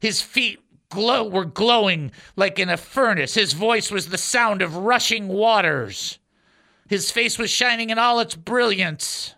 [0.00, 0.61] His feet
[0.92, 3.34] glow were glowing like in a furnace.
[3.34, 6.18] His voice was the sound of rushing waters.
[6.88, 9.34] His face was shining in all its brilliance.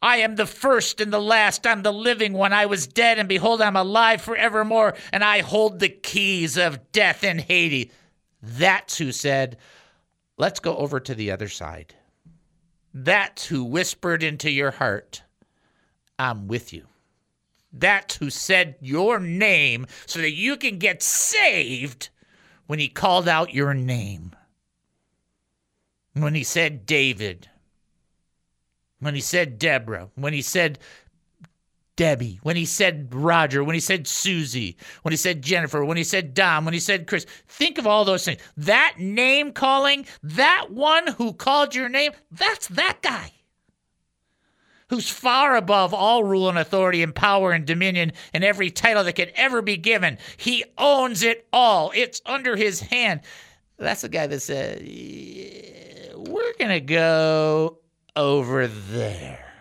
[0.00, 1.66] I am the first and the last.
[1.66, 2.52] I'm the living one.
[2.52, 7.22] I was dead, and behold, I'm alive forevermore, and I hold the keys of death
[7.22, 7.92] and Hades.
[8.42, 9.58] That's who said,
[10.36, 11.94] Let's go over to the other side.
[12.92, 15.22] That's who whispered into your heart,
[16.18, 16.86] I'm with you.
[17.72, 22.10] That's who said your name so that you can get saved
[22.66, 24.36] when he called out your name.
[26.14, 27.48] When he said David.
[29.00, 30.10] When he said Deborah.
[30.14, 30.78] When he said
[31.96, 32.38] Debbie.
[32.42, 33.64] When he said Roger.
[33.64, 34.76] When he said Susie.
[35.00, 35.82] When he said Jennifer.
[35.82, 36.66] When he said Dom.
[36.66, 37.24] When he said Chris.
[37.48, 38.40] Think of all those things.
[38.58, 43.32] That name calling, that one who called your name, that's that guy
[44.92, 49.14] who's far above all rule and authority and power and dominion and every title that
[49.14, 50.18] could ever be given.
[50.36, 53.22] He owns it all, it's under his hand.
[53.78, 57.78] That's the guy that said, "Yeah, We're going to go
[58.16, 59.54] over there.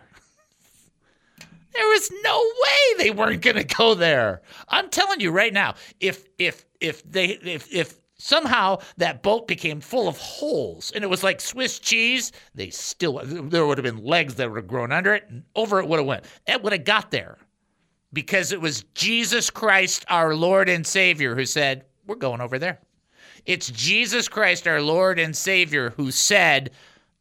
[1.73, 4.41] There was no way they weren't going to go there.
[4.67, 9.81] I'm telling you right now, if if if they if if somehow that boat became
[9.81, 14.03] full of holes and it was like Swiss cheese, they still there would have been
[14.03, 16.25] legs that would have grown under it and over it would have went.
[16.47, 17.37] It would have got there
[18.13, 22.79] because it was Jesus Christ, our Lord and Savior, who said, "We're going over there."
[23.45, 26.71] It's Jesus Christ, our Lord and Savior, who said,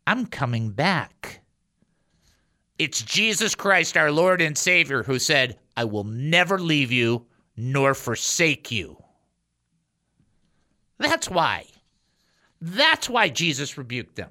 [0.06, 1.40] "I'm coming back."
[2.78, 7.26] It's Jesus Christ, our Lord and Savior, who said, I will never leave you
[7.56, 8.96] nor forsake you.
[11.00, 11.66] That's why.
[12.60, 14.30] That's why Jesus rebuked them.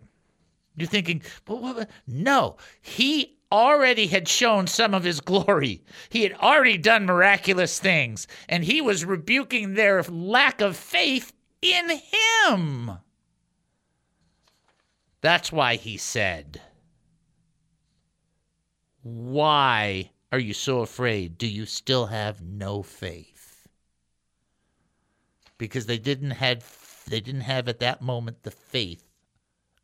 [0.77, 1.89] You're thinking, but what?
[2.07, 5.83] No, he already had shown some of his glory.
[6.09, 11.89] He had already done miraculous things, and he was rebuking their lack of faith in
[11.89, 12.91] him.
[15.21, 16.61] That's why he said,
[19.01, 21.37] why are you so afraid?
[21.37, 23.38] Do you still have no faith?
[25.59, 26.63] Because they didn't had
[27.07, 29.03] they didn't have at that moment the faith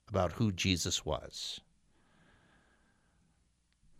[0.09, 1.59] about who Jesus was.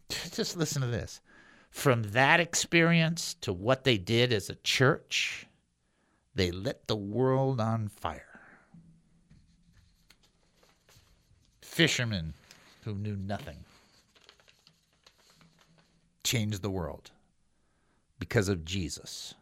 [0.09, 1.21] Just listen to this.
[1.69, 5.45] From that experience to what they did as a church,
[6.33, 8.39] they lit the world on fire.
[11.61, 12.33] Fishermen
[12.85, 13.57] who knew nothing
[16.23, 17.11] changed the world
[18.19, 19.33] because of Jesus.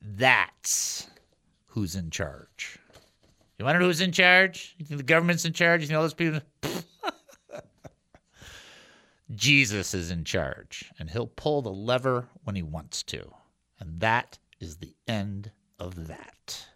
[0.00, 1.08] That's
[1.66, 2.78] who's in charge.
[3.58, 4.74] You want to know who's in charge?
[4.78, 5.80] You think the government's in charge?
[5.80, 6.40] You think all those people?
[9.34, 13.32] Jesus is in charge, and he'll pull the lever when he wants to.
[13.80, 16.66] And that is the end of that.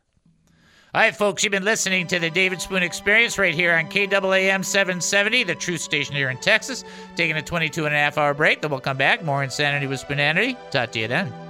[0.93, 4.65] All right, folks, you've been listening to the David Spoon Experience right here on KAAM
[4.65, 6.83] 770, the truth station here in Texas.
[7.15, 9.25] Taking a 22 and a half hour break, then we'll come back.
[9.25, 10.57] More Insanity with Spoonanity.
[10.73, 11.50] Talk to you then.